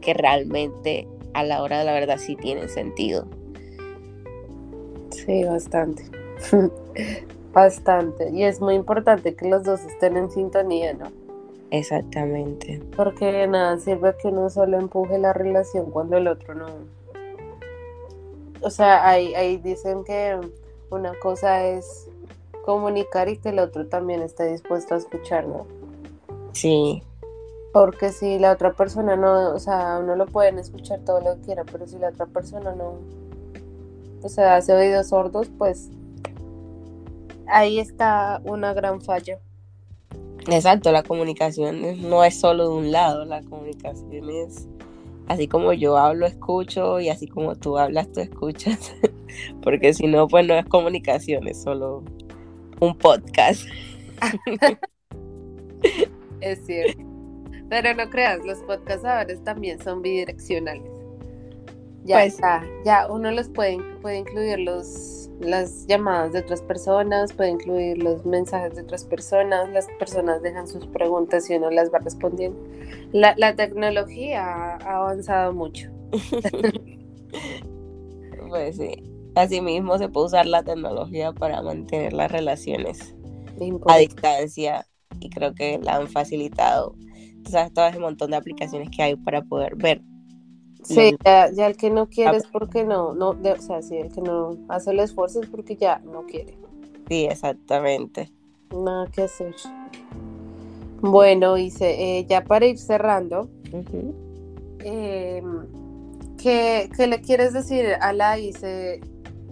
que 0.00 0.14
realmente 0.14 1.06
a 1.34 1.44
la 1.44 1.62
hora 1.62 1.78
de 1.78 1.84
la 1.84 1.92
verdad 1.92 2.18
sí 2.18 2.36
tienen 2.36 2.68
sentido. 2.68 3.26
Sí, 5.10 5.44
bastante. 5.44 6.04
bastante. 7.52 8.30
Y 8.30 8.44
es 8.44 8.60
muy 8.60 8.74
importante 8.74 9.34
que 9.34 9.48
los 9.48 9.62
dos 9.62 9.80
estén 9.84 10.16
en 10.16 10.30
sintonía, 10.30 10.94
¿no? 10.94 11.17
Exactamente. 11.70 12.82
Porque 12.96 13.46
nada 13.46 13.78
sirve 13.78 14.16
que 14.16 14.28
uno 14.28 14.48
solo 14.50 14.78
empuje 14.78 15.18
la 15.18 15.32
relación 15.32 15.90
cuando 15.90 16.16
el 16.16 16.28
otro 16.28 16.54
no. 16.54 16.66
O 18.60 18.70
sea, 18.70 19.08
ahí, 19.08 19.34
ahí 19.34 19.58
dicen 19.58 20.04
que 20.04 20.38
una 20.90 21.12
cosa 21.20 21.64
es 21.64 22.08
comunicar 22.64 23.28
y 23.28 23.38
que 23.38 23.50
el 23.50 23.58
otro 23.58 23.86
también 23.86 24.22
esté 24.22 24.50
dispuesto 24.50 24.94
a 24.94 24.98
escuchar, 24.98 25.46
¿no? 25.46 25.66
Sí. 26.52 27.02
Porque 27.72 28.10
si 28.10 28.38
la 28.38 28.52
otra 28.52 28.72
persona 28.72 29.16
no, 29.16 29.54
o 29.54 29.58
sea, 29.58 29.98
uno 30.00 30.16
lo 30.16 30.26
pueden 30.26 30.58
escuchar 30.58 31.00
todo 31.00 31.20
lo 31.20 31.34
que 31.36 31.42
quiera, 31.42 31.64
pero 31.64 31.86
si 31.86 31.98
la 31.98 32.08
otra 32.08 32.26
persona 32.26 32.74
no, 32.74 32.94
o 34.22 34.28
sea, 34.28 34.56
hace 34.56 34.72
oídos 34.72 35.08
sordos, 35.08 35.50
pues 35.56 35.90
ahí 37.46 37.78
está 37.78 38.40
una 38.44 38.72
gran 38.72 39.00
falla. 39.00 39.38
Exacto, 40.50 40.92
la 40.92 41.02
comunicación 41.02 42.08
no 42.08 42.24
es 42.24 42.40
solo 42.40 42.68
de 42.68 42.74
un 42.74 42.92
lado, 42.92 43.24
la 43.26 43.42
comunicación 43.42 44.30
es 44.30 44.66
así 45.26 45.46
como 45.46 45.74
yo 45.74 45.98
hablo, 45.98 46.26
escucho 46.26 47.00
y 47.00 47.10
así 47.10 47.26
como 47.26 47.54
tú 47.54 47.78
hablas, 47.78 48.10
tú 48.12 48.20
escuchas, 48.20 48.94
porque 49.62 49.92
si 49.92 50.06
no, 50.06 50.26
pues 50.26 50.46
no 50.46 50.54
es 50.54 50.64
comunicación, 50.66 51.46
es 51.46 51.62
solo 51.62 52.02
un 52.80 52.96
podcast. 52.96 53.62
es 56.40 56.64
cierto. 56.64 57.02
Pero 57.68 57.94
no 57.94 58.08
creas, 58.08 58.38
los 58.46 58.58
podcasts 58.60 59.44
también 59.44 59.82
son 59.82 60.00
bidireccionales. 60.00 60.97
Ya 62.08 62.20
pues, 62.20 62.38
ya 62.86 63.06
uno 63.10 63.30
los 63.30 63.50
puede, 63.50 63.78
puede 64.00 64.18
incluir 64.18 64.60
los 64.60 65.28
las 65.40 65.86
llamadas 65.86 66.32
de 66.32 66.40
otras 66.40 66.62
personas, 66.62 67.34
puede 67.34 67.50
incluir 67.50 68.02
los 68.02 68.24
mensajes 68.24 68.74
de 68.74 68.82
otras 68.82 69.04
personas, 69.04 69.68
las 69.70 69.86
personas 69.98 70.42
dejan 70.42 70.66
sus 70.66 70.86
preguntas 70.86 71.48
y 71.50 71.54
uno 71.54 71.70
las 71.70 71.92
va 71.92 71.98
respondiendo. 71.98 72.58
La, 73.12 73.34
la 73.36 73.54
tecnología 73.54 74.42
ha 74.42 74.96
avanzado 74.96 75.52
mucho. 75.52 75.90
pues 78.48 78.76
sí, 78.76 79.04
asimismo 79.34 79.98
se 79.98 80.08
puede 80.08 80.26
usar 80.26 80.46
la 80.46 80.62
tecnología 80.62 81.32
para 81.32 81.60
mantener 81.62 82.14
las 82.14 82.32
relaciones 82.32 83.14
a 83.86 83.98
distancia 83.98 84.86
y 85.20 85.28
creo 85.30 85.54
que 85.54 85.78
la 85.78 85.96
han 85.96 86.08
facilitado. 86.08 86.94
Tú 87.44 87.50
sabes, 87.50 87.72
todo 87.72 87.86
ese 87.86 88.00
montón 88.00 88.30
de 88.30 88.38
aplicaciones 88.38 88.88
que 88.90 89.02
hay 89.02 89.14
para 89.14 89.42
poder 89.42 89.76
ver 89.76 90.02
Sí, 90.88 91.14
ya, 91.22 91.44
el 91.66 91.76
que 91.76 91.90
no 91.90 92.08
quiere 92.08 92.38
es 92.38 92.46
porque 92.46 92.82
no, 92.82 93.12
no 93.12 93.30
o 93.30 93.60
sea, 93.60 93.82
sí, 93.82 93.98
el 93.98 94.10
que 94.10 94.22
no 94.22 94.56
hace 94.68 94.92
el 94.92 95.00
esfuerzo 95.00 95.42
es 95.42 95.48
porque 95.48 95.76
ya 95.76 95.98
no 95.98 96.24
quiere. 96.24 96.56
Sí, 97.08 97.26
exactamente. 97.26 98.32
Nada 98.70 99.06
que 99.10 99.22
hacer. 99.22 99.54
Bueno, 101.02 101.56
dice, 101.56 102.18
eh, 102.18 102.26
ya 102.26 102.42
para 102.42 102.64
ir 102.64 102.78
cerrando, 102.78 103.50
em, 104.82 105.66
¿qué, 106.38 106.88
le 107.06 107.20
quieres 107.20 107.52
decir 107.52 107.84
a 108.00 108.14
la 108.14 108.36
dice 108.36 109.02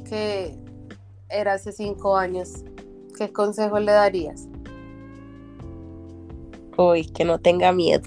que 0.08 0.56
era 1.28 1.52
hace 1.52 1.70
cinco 1.72 2.16
años? 2.16 2.64
¿Qué 3.18 3.30
consejo 3.30 3.78
le 3.78 3.92
darías? 3.92 4.48
Uy, 6.78 7.06
que 7.06 7.26
no 7.26 7.38
tenga 7.38 7.72
miedo 7.72 8.02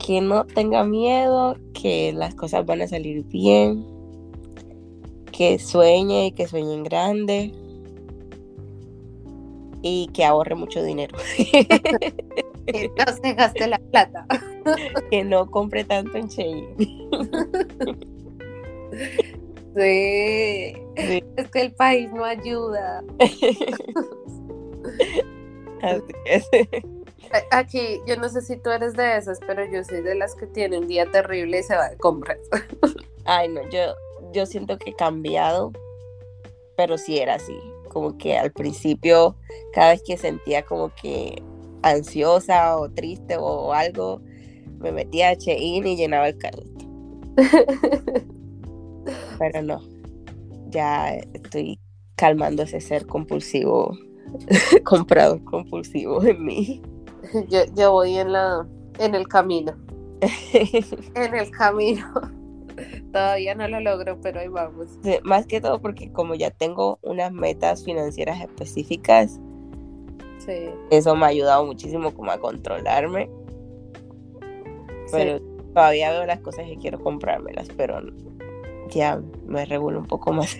que 0.00 0.20
no 0.20 0.44
tenga 0.44 0.82
miedo, 0.82 1.56
que 1.80 2.12
las 2.12 2.34
cosas 2.34 2.66
van 2.66 2.82
a 2.82 2.88
salir 2.88 3.24
bien, 3.24 3.86
que 5.32 5.58
sueñe 5.58 6.26
y 6.26 6.32
que 6.32 6.46
sueñe 6.46 6.74
en 6.74 6.84
grande 6.84 7.52
y 9.82 10.08
que 10.12 10.24
ahorre 10.24 10.54
mucho 10.54 10.82
dinero. 10.82 11.16
que 12.66 12.90
no 12.96 13.04
se 13.22 13.34
gaste 13.34 13.66
la 13.66 13.78
plata. 13.78 14.26
que 15.10 15.24
no 15.24 15.50
compre 15.50 15.84
tanto 15.84 16.16
en 16.18 16.28
Shein. 16.28 16.66
Sí. 19.76 20.74
Es 20.96 21.50
que 21.52 21.60
el 21.62 21.72
país 21.74 22.10
no 22.12 22.24
ayuda. 22.24 23.04
Así 25.80 26.02
es. 26.26 26.44
Aquí, 27.50 28.00
yo 28.06 28.16
no 28.16 28.28
sé 28.28 28.42
si 28.42 28.56
tú 28.56 28.70
eres 28.70 28.94
de 28.94 29.16
esas, 29.16 29.38
pero 29.46 29.64
yo 29.64 29.84
soy 29.84 30.02
de 30.02 30.14
las 30.14 30.34
que 30.34 30.46
tiene 30.46 30.78
un 30.78 30.88
día 30.88 31.10
terrible 31.10 31.60
y 31.60 31.62
se 31.62 31.76
va 31.76 31.88
de 31.88 31.96
compras. 31.96 32.38
Ay, 33.24 33.48
no, 33.48 33.68
yo, 33.70 33.94
yo 34.32 34.46
siento 34.46 34.78
que 34.78 34.90
he 34.90 34.94
cambiado, 34.94 35.72
pero 36.76 36.98
sí 36.98 37.18
era 37.18 37.34
así. 37.34 37.56
Como 37.88 38.16
que 38.18 38.36
al 38.36 38.52
principio, 38.52 39.36
cada 39.72 39.90
vez 39.90 40.02
que 40.04 40.16
sentía 40.16 40.64
como 40.64 40.92
que 40.94 41.42
ansiosa 41.82 42.76
o 42.76 42.90
triste 42.90 43.36
o 43.36 43.72
algo, 43.72 44.20
me 44.78 44.92
metía 44.92 45.30
a 45.30 45.34
Shein 45.34 45.86
y 45.86 45.96
llenaba 45.96 46.28
el 46.28 46.38
carrito. 46.38 46.86
pero 49.38 49.62
no, 49.62 49.80
ya 50.68 51.14
estoy 51.32 51.80
calmando 52.16 52.62
ese 52.62 52.80
ser 52.80 53.06
compulsivo, 53.06 53.96
comprador 54.84 55.42
compulsivo 55.44 56.22
en 56.24 56.44
mí. 56.44 56.82
Yo, 57.48 57.60
yo 57.74 57.92
voy 57.92 58.16
en 58.16 58.32
la 58.32 58.66
en 58.98 59.14
el 59.14 59.28
camino. 59.28 59.72
en 60.52 61.34
el 61.34 61.50
camino. 61.50 62.12
Todavía 63.12 63.54
no 63.54 63.66
lo 63.68 63.80
logro, 63.80 64.20
pero 64.20 64.40
ahí 64.40 64.48
vamos. 64.48 64.98
más 65.22 65.46
que 65.46 65.60
todo 65.60 65.80
porque 65.80 66.12
como 66.12 66.34
ya 66.34 66.50
tengo 66.50 66.98
unas 67.02 67.32
metas 67.32 67.84
financieras 67.84 68.40
específicas, 68.40 69.40
eso 70.90 71.14
me 71.14 71.26
ha 71.26 71.28
ayudado 71.28 71.64
muchísimo 71.64 72.12
como 72.12 72.30
a 72.30 72.38
controlarme. 72.38 73.30
Pero 75.12 75.40
todavía 75.74 76.10
veo 76.10 76.26
las 76.26 76.40
cosas 76.40 76.66
que 76.66 76.76
quiero 76.76 77.00
comprármelas, 77.00 77.68
pero 77.76 78.00
ya 78.88 79.20
me 79.46 79.64
regulo 79.64 79.98
un 79.98 80.06
poco 80.06 80.32
más. 80.32 80.56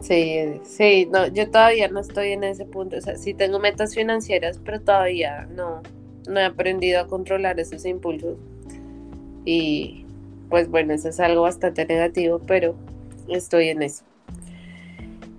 Sí, 0.00 0.60
sí, 0.64 1.08
no, 1.12 1.26
yo 1.26 1.50
todavía 1.50 1.88
no 1.88 2.00
estoy 2.00 2.32
en 2.32 2.44
ese 2.44 2.64
punto, 2.64 2.96
o 2.96 3.00
sea, 3.00 3.16
sí 3.16 3.34
tengo 3.34 3.58
metas 3.58 3.94
financieras, 3.94 4.58
pero 4.64 4.80
todavía 4.80 5.46
no, 5.54 5.82
no 6.26 6.40
he 6.40 6.44
aprendido 6.44 7.00
a 7.00 7.06
controlar 7.06 7.60
esos 7.60 7.84
impulsos. 7.84 8.38
Y 9.44 10.06
pues 10.48 10.68
bueno, 10.68 10.94
eso 10.94 11.08
es 11.08 11.20
algo 11.20 11.42
bastante 11.42 11.84
negativo, 11.84 12.40
pero 12.46 12.74
estoy 13.28 13.68
en 13.68 13.82
eso. 13.82 14.04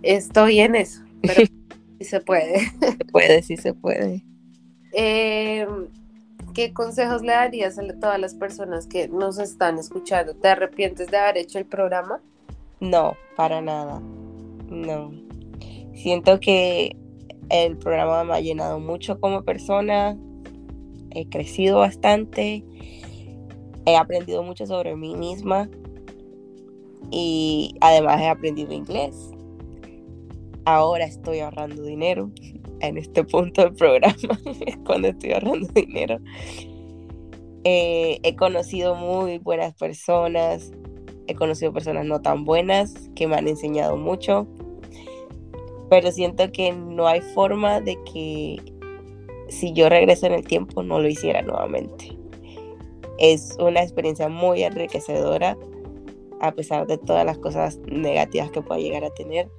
Estoy 0.04 0.60
en 0.60 0.76
eso, 0.76 1.02
pero 1.22 1.42
sí 2.00 2.06
se 2.06 2.22
puede. 2.22 2.60
Se 2.60 3.06
puede, 3.12 3.42
sí 3.42 3.58
se 3.58 3.74
puede. 3.74 4.24
Eh, 4.94 5.68
¿Qué 6.54 6.74
consejos 6.74 7.22
le 7.22 7.32
darías 7.32 7.80
a 7.80 7.84
todas 8.00 8.20
las 8.20 8.36
personas 8.36 8.86
que 8.86 9.08
nos 9.08 9.40
están 9.40 9.80
escuchando? 9.80 10.36
¿Te 10.36 10.50
arrepientes 10.50 11.08
de 11.10 11.18
haber 11.18 11.38
hecho 11.38 11.60
el 11.60 11.66
programa? 11.66 12.20
No, 12.80 13.16
para 13.36 13.62
nada. 13.62 14.02
No. 14.72 15.12
Siento 15.94 16.40
que 16.40 16.96
el 17.50 17.78
programa 17.78 18.24
me 18.24 18.34
ha 18.34 18.40
llenado 18.40 18.80
mucho 18.80 19.20
como 19.20 19.44
persona. 19.44 20.18
He 21.12 21.28
crecido 21.28 21.80
bastante. 21.80 22.64
He 23.86 23.98
aprendido 23.98 24.44
mucho 24.44 24.66
sobre 24.66 24.96
mí 24.96 25.14
misma. 25.16 25.70
Y 27.12 27.76
además 27.82 28.22
he 28.22 28.30
aprendido 28.30 28.72
inglés. 28.72 29.32
Ahora 30.64 31.04
estoy 31.04 31.40
ahorrando 31.40 31.84
dinero. 31.84 32.32
En 32.80 32.98
este 32.98 33.26
punto 33.26 33.62
del 33.64 33.74
programa 33.74 34.16
es 34.66 34.78
cuando 34.86 35.10
estoy 35.10 35.34
ahorrando 35.34 35.68
dinero. 35.76 36.20
Eh, 37.66 38.20
he 38.24 38.36
conocido 38.38 38.96
muy 38.96 39.38
buenas 39.40 39.74
personas. 39.74 40.72
He 41.28 41.36
conocido 41.36 41.74
personas 41.74 42.06
no 42.06 42.22
tan 42.22 42.46
buenas 42.46 43.10
que 43.16 43.28
me 43.28 43.36
han 43.36 43.50
enseñado 43.50 43.98
mucho 43.98 44.48
pero 45.92 46.10
siento 46.14 46.50
que 46.54 46.72
no 46.72 47.06
hay 47.06 47.20
forma 47.20 47.82
de 47.82 48.02
que 48.06 48.62
si 49.50 49.74
yo 49.74 49.90
regreso 49.90 50.26
en 50.26 50.32
el 50.32 50.48
tiempo 50.48 50.84
no 50.84 51.02
lo 51.02 51.10
hiciera 51.10 51.42
nuevamente. 51.42 52.18
Es 53.20 53.58
una 53.60 53.84
experiencia 53.84 54.30
muy 54.30 54.64
enriquecedora, 54.64 55.58
a 56.40 56.54
pesar 56.54 56.88
de 56.88 56.98
todas 56.98 57.26
las 57.26 57.38
cosas 57.40 57.78
negativas 57.88 58.52
que 58.52 58.62
pueda 58.62 58.80
llegar 58.80 59.04
a 59.04 59.14
tener. 59.14 59.50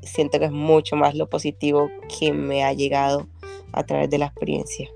Siento 0.00 0.38
que 0.38 0.46
es 0.46 0.52
mucho 0.52 0.96
más 0.96 1.14
lo 1.14 1.28
positivo 1.28 1.90
que 2.18 2.32
me 2.32 2.64
ha 2.64 2.72
llegado 2.72 3.26
a 3.72 3.84
través 3.84 4.08
de 4.08 4.16
la 4.16 4.26
experiencia. 4.28 4.88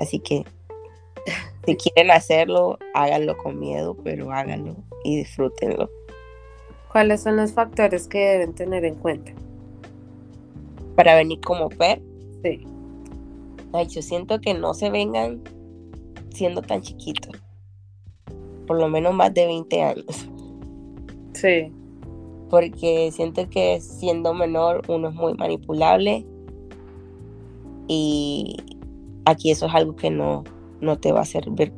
Así 0.00 0.18
que 0.18 0.44
si 1.66 1.76
quieren 1.92 2.10
hacerlo, 2.10 2.78
háganlo 2.94 3.36
con 3.36 3.60
miedo, 3.60 3.98
pero 4.02 4.32
háganlo 4.32 4.76
y 5.04 5.18
disfrútenlo. 5.18 5.90
¿Cuáles 6.94 7.22
son 7.22 7.34
los 7.34 7.52
factores 7.52 8.06
que 8.06 8.18
deben 8.18 8.54
tener 8.54 8.84
en 8.84 8.94
cuenta? 8.94 9.32
Para 10.94 11.16
venir 11.16 11.40
como 11.40 11.68
PER. 11.68 12.00
Sí. 12.44 12.60
Ay, 13.72 13.88
yo 13.88 14.00
siento 14.00 14.40
que 14.40 14.54
no 14.54 14.74
se 14.74 14.90
vengan 14.90 15.42
siendo 16.30 16.62
tan 16.62 16.82
chiquitos. 16.82 17.42
Por 18.68 18.78
lo 18.78 18.88
menos 18.88 19.12
más 19.12 19.34
de 19.34 19.44
20 19.44 19.82
años. 19.82 20.28
Sí. 21.32 21.72
Porque 22.48 23.10
siento 23.10 23.50
que 23.50 23.80
siendo 23.80 24.32
menor 24.32 24.82
uno 24.86 25.08
es 25.08 25.14
muy 25.16 25.34
manipulable. 25.34 26.24
Y 27.88 28.56
aquí 29.24 29.50
eso 29.50 29.66
es 29.66 29.74
algo 29.74 29.96
que 29.96 30.10
no, 30.10 30.44
no 30.80 30.96
te 30.96 31.10
va 31.10 31.22
a 31.22 31.26
servir. 31.26 31.72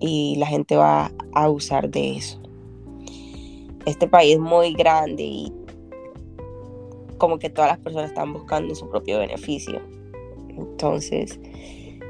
Y 0.00 0.34
la 0.38 0.46
gente 0.46 0.74
va 0.74 1.12
a 1.34 1.44
abusar 1.44 1.88
de 1.88 2.16
eso 2.16 2.45
este 3.86 4.06
país 4.08 4.34
es 4.34 4.40
muy 4.40 4.74
grande 4.74 5.22
y 5.22 5.52
como 7.18 7.38
que 7.38 7.48
todas 7.48 7.70
las 7.70 7.78
personas 7.78 8.10
están 8.10 8.32
buscando 8.32 8.74
su 8.74 8.88
propio 8.90 9.18
beneficio. 9.18 9.80
Entonces, 10.50 11.40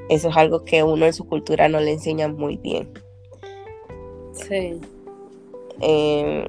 eso 0.09 0.29
es 0.29 0.37
algo 0.37 0.65
que 0.65 0.83
uno 0.83 1.07
en 1.07 1.13
su 1.13 1.25
cultura 1.27 1.69
no 1.69 1.81
le 1.81 1.93
enseña 1.93 2.29
muy 2.29 2.57
bien. 2.57 2.91
Sí. 4.33 4.81
Em, 5.81 6.45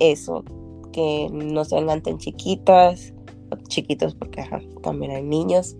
eso, 0.00 0.44
que 0.92 1.28
no 1.32 1.64
se 1.64 1.76
vengan 1.76 2.02
tan 2.02 2.18
chiquitas, 2.18 3.14
chiquitos 3.68 4.14
porque 4.14 4.44
también 4.82 5.12
hay 5.12 5.22
niños. 5.22 5.76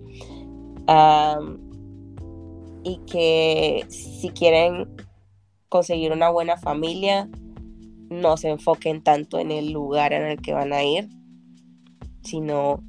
y 2.81 2.97
que 3.11 3.85
si 3.89 4.29
quieren 4.29 4.87
conseguir 5.67 6.11
una 6.11 6.29
buena 6.29 6.57
familia, 6.57 7.29
no 8.09 8.37
se 8.37 8.49
enfoquen 8.49 9.01
tanto 9.01 9.39
en 9.39 9.51
el 9.51 9.71
lugar 9.71 10.13
en 10.13 10.23
el 10.23 10.41
que 10.41 10.53
van 10.53 10.73
a 10.73 10.83
ir, 10.83 11.09
sino 12.21 12.83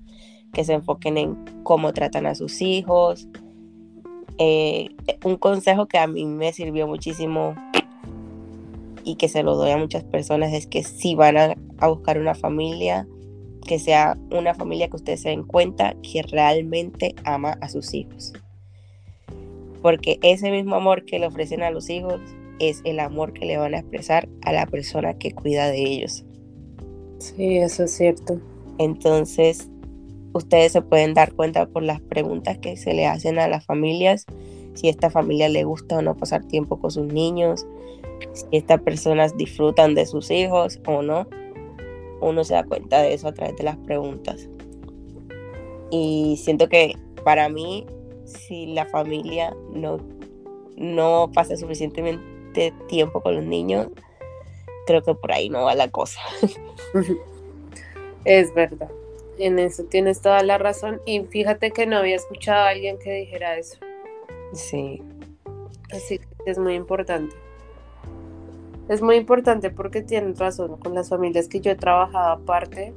que 0.53 0.65
se 0.65 0.73
enfoquen 0.75 1.19
en 1.19 1.45
cómo 1.63 1.93
tratan 1.93 2.27
a 2.27 2.35
sus 2.35 2.61
hijos. 2.63 3.29
Eh, 4.39 4.89
un 5.25 5.37
consejo 5.37 5.87
que 5.87 5.99
a 5.99 6.07
mí 6.07 6.25
me 6.25 6.53
sirvió 6.53 6.87
muchísimo 6.87 7.55
y 9.05 9.17
que 9.17 9.29
se 9.29 9.43
lo 9.43 9.55
doy 9.57 9.71
a 9.71 9.77
muchas 9.77 10.05
personas 10.05 10.53
es 10.53 10.67
que 10.67 10.83
si 10.83 11.15
van 11.15 11.37
a, 11.37 11.55
a 11.79 11.89
buscar 11.89 12.19
una 12.19 12.35
familia, 12.35 13.07
que 13.67 13.79
sea 13.79 14.19
una 14.31 14.55
familia 14.55 14.89
que 14.89 14.97
ustedes 14.97 15.23
se 15.23 15.29
den 15.29 15.45
cuenta 15.45 15.95
que 16.03 16.23
realmente 16.23 17.15
ama 17.25 17.59
a 17.61 17.69
sus 17.69 17.95
hijos. 17.95 18.33
Porque 19.83 20.19
ese 20.23 20.51
mismo 20.51 20.77
amor 20.77 21.05
que 21.05 21.19
le 21.19 21.27
ofrecen 21.27 21.63
a 21.63 21.71
los 21.71 21.89
hijos 21.89 22.21
es 22.61 22.83
el 22.85 23.01
amor 23.01 23.33
que 23.33 23.47
le 23.47 23.57
van 23.57 23.75
a 23.75 23.79
expresar 23.79 24.29
a 24.43 24.53
la 24.53 24.67
persona 24.67 25.15
que 25.15 25.33
cuida 25.33 25.69
de 25.69 25.83
ellos. 25.83 26.25
Sí, 27.19 27.59
eso 27.59 27.85
es 27.85 27.93
cierto. 27.93 28.41
Entonces, 28.79 29.69
ustedes 30.33 30.73
se 30.73 30.83
pueden 30.83 31.15
dar 31.15 31.33
cuenta 31.33 31.67
por 31.67 31.83
las 31.83 32.01
preguntas 32.01 32.59
que 32.59 32.77
se 32.77 32.95
le 32.95 33.07
hacen 33.07 33.39
a 33.39 33.49
las 33.49 33.65
familias, 33.65 34.27
si 34.75 34.87
a 34.87 34.91
esta 34.91 35.11
familia 35.11 35.49
le 35.49 35.65
gusta 35.65 35.99
o 35.99 36.03
no 36.03 36.17
pasar 36.17 36.45
tiempo 36.45 36.79
con 36.79 36.91
sus 36.91 37.07
niños, 37.07 37.67
si 38.33 38.45
estas 38.53 38.81
personas 38.83 39.37
disfrutan 39.37 39.95
de 39.95 40.07
sus 40.07 40.31
hijos 40.31 40.81
o 40.87 41.03
no. 41.03 41.27
Uno 42.21 42.45
se 42.45 42.55
da 42.55 42.65
cuenta 42.65 43.03
de 43.03 43.15
eso 43.15 43.29
a 43.29 43.33
través 43.33 43.57
de 43.57 43.65
las 43.65 43.77
preguntas. 43.79 44.49
Y 45.91 46.39
siento 46.39 46.69
que 46.69 46.95
para 47.25 47.49
mí, 47.49 47.87
si 48.25 48.67
la 48.67 48.87
familia 48.87 49.57
no, 49.75 49.99
no 50.77 51.31
pasa 51.35 51.57
suficientemente 51.57 52.30
tiempo 52.89 53.21
con 53.23 53.37
los 53.37 53.45
niños, 53.45 53.89
creo 54.87 55.03
que 55.03 55.15
por 55.15 55.33
ahí 55.33 55.49
no 55.49 55.65
va 55.65 55.75
la 55.75 55.91
cosa. 55.91 56.21
Es 58.27 58.53
verdad, 58.53 58.91
en 59.39 59.59
eso 59.59 59.85
tienes 59.85 60.21
toda 60.21 60.43
la 60.43 60.59
razón 60.59 61.01
y 61.07 61.21
fíjate 61.21 61.71
que 61.71 61.87
no 61.87 61.97
había 61.97 62.17
escuchado 62.17 62.67
a 62.67 62.69
alguien 62.69 62.99
que 62.99 63.15
dijera 63.15 63.57
eso. 63.57 63.79
Sí. 64.53 65.03
Así 65.91 66.19
que 66.19 66.51
es 66.51 66.59
muy 66.59 66.75
importante. 66.75 67.35
Es 68.91 69.01
muy 69.01 69.17
importante 69.17 69.71
porque 69.71 70.03
tienes 70.03 70.39
razón 70.39 70.77
con 70.79 70.95
las 70.95 71.09
familias 71.09 71.49
que 71.49 71.61
yo 71.61 71.71
he 71.71 71.77
trabajado 71.77 72.33
aparte, 72.33 72.93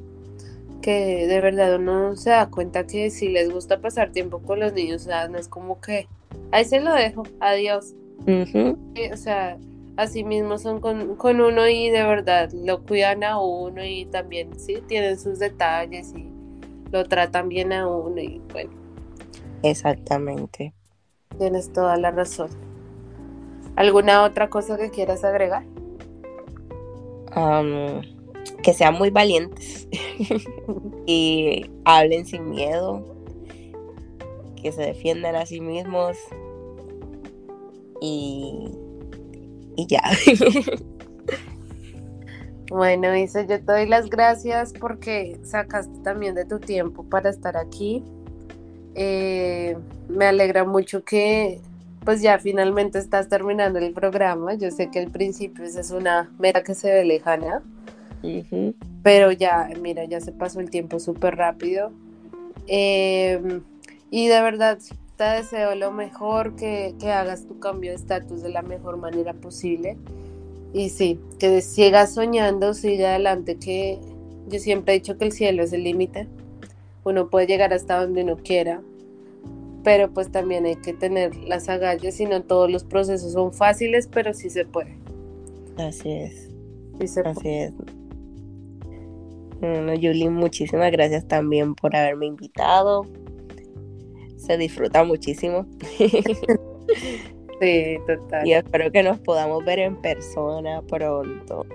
que 0.81 1.27
de 1.27 1.39
verdad 1.39 1.75
uno 1.75 2.15
se 2.15 2.31
da 2.31 2.49
cuenta 2.49 2.85
que 2.85 3.09
si 3.09 3.29
les 3.29 3.49
gusta 3.49 3.79
pasar 3.79 4.11
tiempo 4.11 4.39
con 4.39 4.59
los 4.59 4.73
niños, 4.73 5.03
o 5.03 5.05
sea, 5.05 5.27
no 5.29 5.37
es 5.37 5.47
como 5.47 5.79
que, 5.79 6.07
ahí 6.51 6.65
se 6.65 6.81
lo 6.81 6.93
dejo, 6.93 7.23
adiós. 7.39 7.93
O 8.25 9.17
sea, 9.17 9.57
así 9.97 10.23
mismo 10.23 10.57
son 10.57 10.79
con, 10.79 11.41
uno 11.41 11.67
y 11.67 11.89
de 11.89 12.03
verdad 12.03 12.51
lo 12.53 12.83
cuidan 12.83 13.23
a 13.23 13.39
uno 13.39 13.83
y 13.83 14.05
también, 14.05 14.57
sí, 14.59 14.77
tienen 14.87 15.19
sus 15.19 15.39
detalles 15.39 16.13
y 16.15 16.31
lo 16.91 17.03
tratan 17.05 17.49
bien 17.49 17.73
a 17.73 17.87
uno 17.87 18.21
y 18.21 18.41
bueno. 18.51 18.71
Exactamente. 19.63 20.73
Tienes 21.37 21.71
toda 21.73 21.97
la 21.97 22.11
razón. 22.11 22.49
¿Alguna 23.75 24.23
otra 24.23 24.49
cosa 24.49 24.77
que 24.77 24.89
quieras 24.89 25.23
agregar? 25.23 25.63
que 28.61 28.73
sean 28.73 28.93
muy 28.93 29.09
valientes 29.09 29.87
y 31.07 31.65
hablen 31.83 32.27
sin 32.27 32.51
miedo, 32.51 33.03
que 34.61 34.71
se 34.71 34.83
defiendan 34.83 35.35
a 35.35 35.47
sí 35.47 35.59
mismos 35.59 36.15
y, 38.03 38.69
y 39.77 39.87
ya. 39.87 40.03
Bueno, 42.69 43.15
Isa, 43.15 43.41
yo 43.41 43.59
te 43.59 43.71
doy 43.71 43.85
las 43.85 44.09
gracias 44.09 44.73
porque 44.73 45.37
sacaste 45.43 45.99
también 45.99 46.33
de 46.33 46.43
tu 46.43 46.59
tiempo 46.59 47.03
para 47.03 47.29
estar 47.29 47.55
aquí. 47.55 48.03
Eh, 48.95 49.77
me 50.07 50.25
alegra 50.25 50.63
mucho 50.63 51.03
que 51.03 51.61
pues 52.03 52.23
ya 52.23 52.39
finalmente 52.39 52.97
estás 52.97 53.29
terminando 53.29 53.77
el 53.77 53.93
programa. 53.93 54.55
Yo 54.55 54.71
sé 54.71 54.89
que 54.89 54.97
al 54.97 55.11
principio 55.11 55.65
es 55.65 55.91
una 55.91 56.31
meta 56.39 56.63
que 56.63 56.73
se 56.73 56.91
ve 56.91 57.05
lejana, 57.05 57.61
pero 59.03 59.31
ya, 59.31 59.69
mira, 59.79 60.05
ya 60.05 60.19
se 60.19 60.31
pasó 60.31 60.59
el 60.59 60.71
tiempo 60.71 60.99
súper 60.99 61.35
rápido. 61.35 61.91
Eh, 62.65 63.61
y 64.09 64.27
de 64.27 64.41
verdad, 64.41 64.79
te 65.17 65.23
deseo 65.23 65.75
lo 65.75 65.91
mejor, 65.91 66.55
que, 66.55 66.95
hagas 67.03 67.45
tu 67.45 67.59
cambio 67.59 67.91
de 67.91 67.97
estatus 67.97 68.41
de 68.41 68.49
la 68.49 68.61
mejor 68.61 68.97
manera 68.97 69.33
posible. 69.33 69.97
y 70.73 70.89
sí, 70.89 71.19
que 71.39 71.61
siga 71.61 72.07
soñando, 72.07 72.73
siga 72.73 73.09
adelante, 73.09 73.57
que 73.57 73.99
yo 74.47 74.59
siempre 74.59 74.93
he 74.93 74.99
dicho 74.99 75.17
que 75.17 75.25
el 75.25 75.31
cielo 75.31 75.63
es 75.63 75.71
el 75.73 75.83
límite. 75.83 76.27
Uno 77.03 77.29
puede 77.29 77.47
llegar 77.47 77.73
hasta 77.73 78.01
donde 78.01 78.23
uno 78.23 78.37
quiera, 78.37 78.81
pero 79.83 80.11
pues 80.11 80.31
también 80.31 80.65
hay 80.65 80.77
que 80.77 80.93
tener 80.93 81.35
las 81.35 81.69
agallas 81.69 82.19
y 82.19 82.25
no 82.25 82.41
todos 82.41 82.71
los 82.71 82.83
procesos 82.83 83.33
son 83.33 83.53
fáciles, 83.53 84.07
pero 84.07 84.33
sí 84.33 84.49
se 84.49 84.65
puede. 84.65 84.97
Así 85.77 86.11
es. 86.11 86.49
Así 87.25 87.49
es. 87.49 87.73
Bueno, 89.59 89.93
Julie, 89.93 90.29
muchísimas 90.29 90.91
gracias 90.91 91.27
también 91.27 91.75
por 91.75 91.95
haberme 91.95 92.27
invitado. 92.27 93.05
Se 94.45 94.57
disfruta 94.57 95.03
muchísimo. 95.03 95.65
sí, 97.61 97.97
total. 98.05 98.45
Y 98.45 98.53
espero 98.53 98.91
que 98.91 99.03
nos 99.03 99.19
podamos 99.19 99.63
ver 99.63 99.79
en 99.79 99.95
persona 100.01 100.81
pronto. 100.81 101.65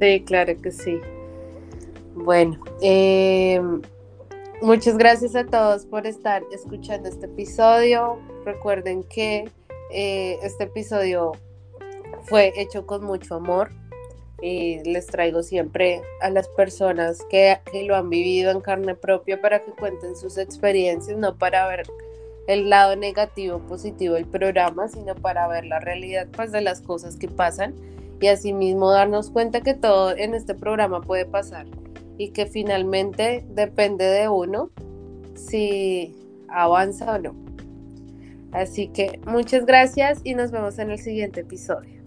sí, 0.00 0.22
claro 0.26 0.60
que 0.60 0.70
sí. 0.70 1.00
Bueno, 2.14 2.62
eh, 2.82 3.60
muchas 4.60 4.98
gracias 4.98 5.34
a 5.34 5.46
todos 5.46 5.86
por 5.86 6.06
estar 6.06 6.42
escuchando 6.52 7.08
este 7.08 7.26
episodio. 7.26 8.18
Recuerden 8.44 9.02
que 9.04 9.50
eh, 9.90 10.38
este 10.42 10.64
episodio 10.64 11.32
fue 12.24 12.52
hecho 12.56 12.86
con 12.86 13.04
mucho 13.04 13.36
amor 13.36 13.70
y 14.42 14.82
les 14.84 15.06
traigo 15.06 15.42
siempre 15.42 16.02
a 16.20 16.30
las 16.30 16.48
personas 16.48 17.20
que, 17.30 17.58
lo 17.86 17.96
han 17.96 18.10
vivido 18.10 18.50
en 18.50 18.60
carne 18.60 18.94
propia 18.94 19.40
para 19.40 19.64
que 19.64 19.72
cuenten 19.72 20.16
sus 20.16 20.38
experiencias, 20.38 21.16
no 21.16 21.36
para 21.36 21.66
ver 21.68 21.84
el 22.46 22.68
lado 22.68 22.96
negativo 22.96 23.58
positivo 23.60 24.14
del 24.14 24.26
programa, 24.26 24.88
sino 24.88 25.14
para 25.14 25.48
ver 25.48 25.64
la 25.64 25.80
realidad 25.80 26.28
pues, 26.34 26.52
de 26.52 26.60
las 26.60 26.80
cosas 26.80 27.16
que 27.16 27.28
pasan 27.28 27.74
y 28.20 28.26
asimismo 28.28 28.90
darnos 28.90 29.30
cuenta 29.30 29.60
que 29.60 29.74
todo 29.74 30.16
en 30.16 30.34
este 30.34 30.54
programa 30.54 31.00
puede 31.00 31.26
pasar 31.26 31.66
y 32.16 32.30
que 32.30 32.46
finalmente 32.46 33.44
depende 33.48 34.04
de 34.04 34.28
uno 34.28 34.70
si 35.34 36.14
avanza 36.48 37.14
o 37.14 37.18
no. 37.18 37.34
Así 38.52 38.88
que 38.88 39.20
muchas 39.26 39.66
gracias 39.66 40.20
y 40.22 40.34
nos 40.34 40.52
vemos 40.52 40.78
en 40.78 40.90
el 40.90 40.98
siguiente 40.98 41.40
episodio. 41.40 42.03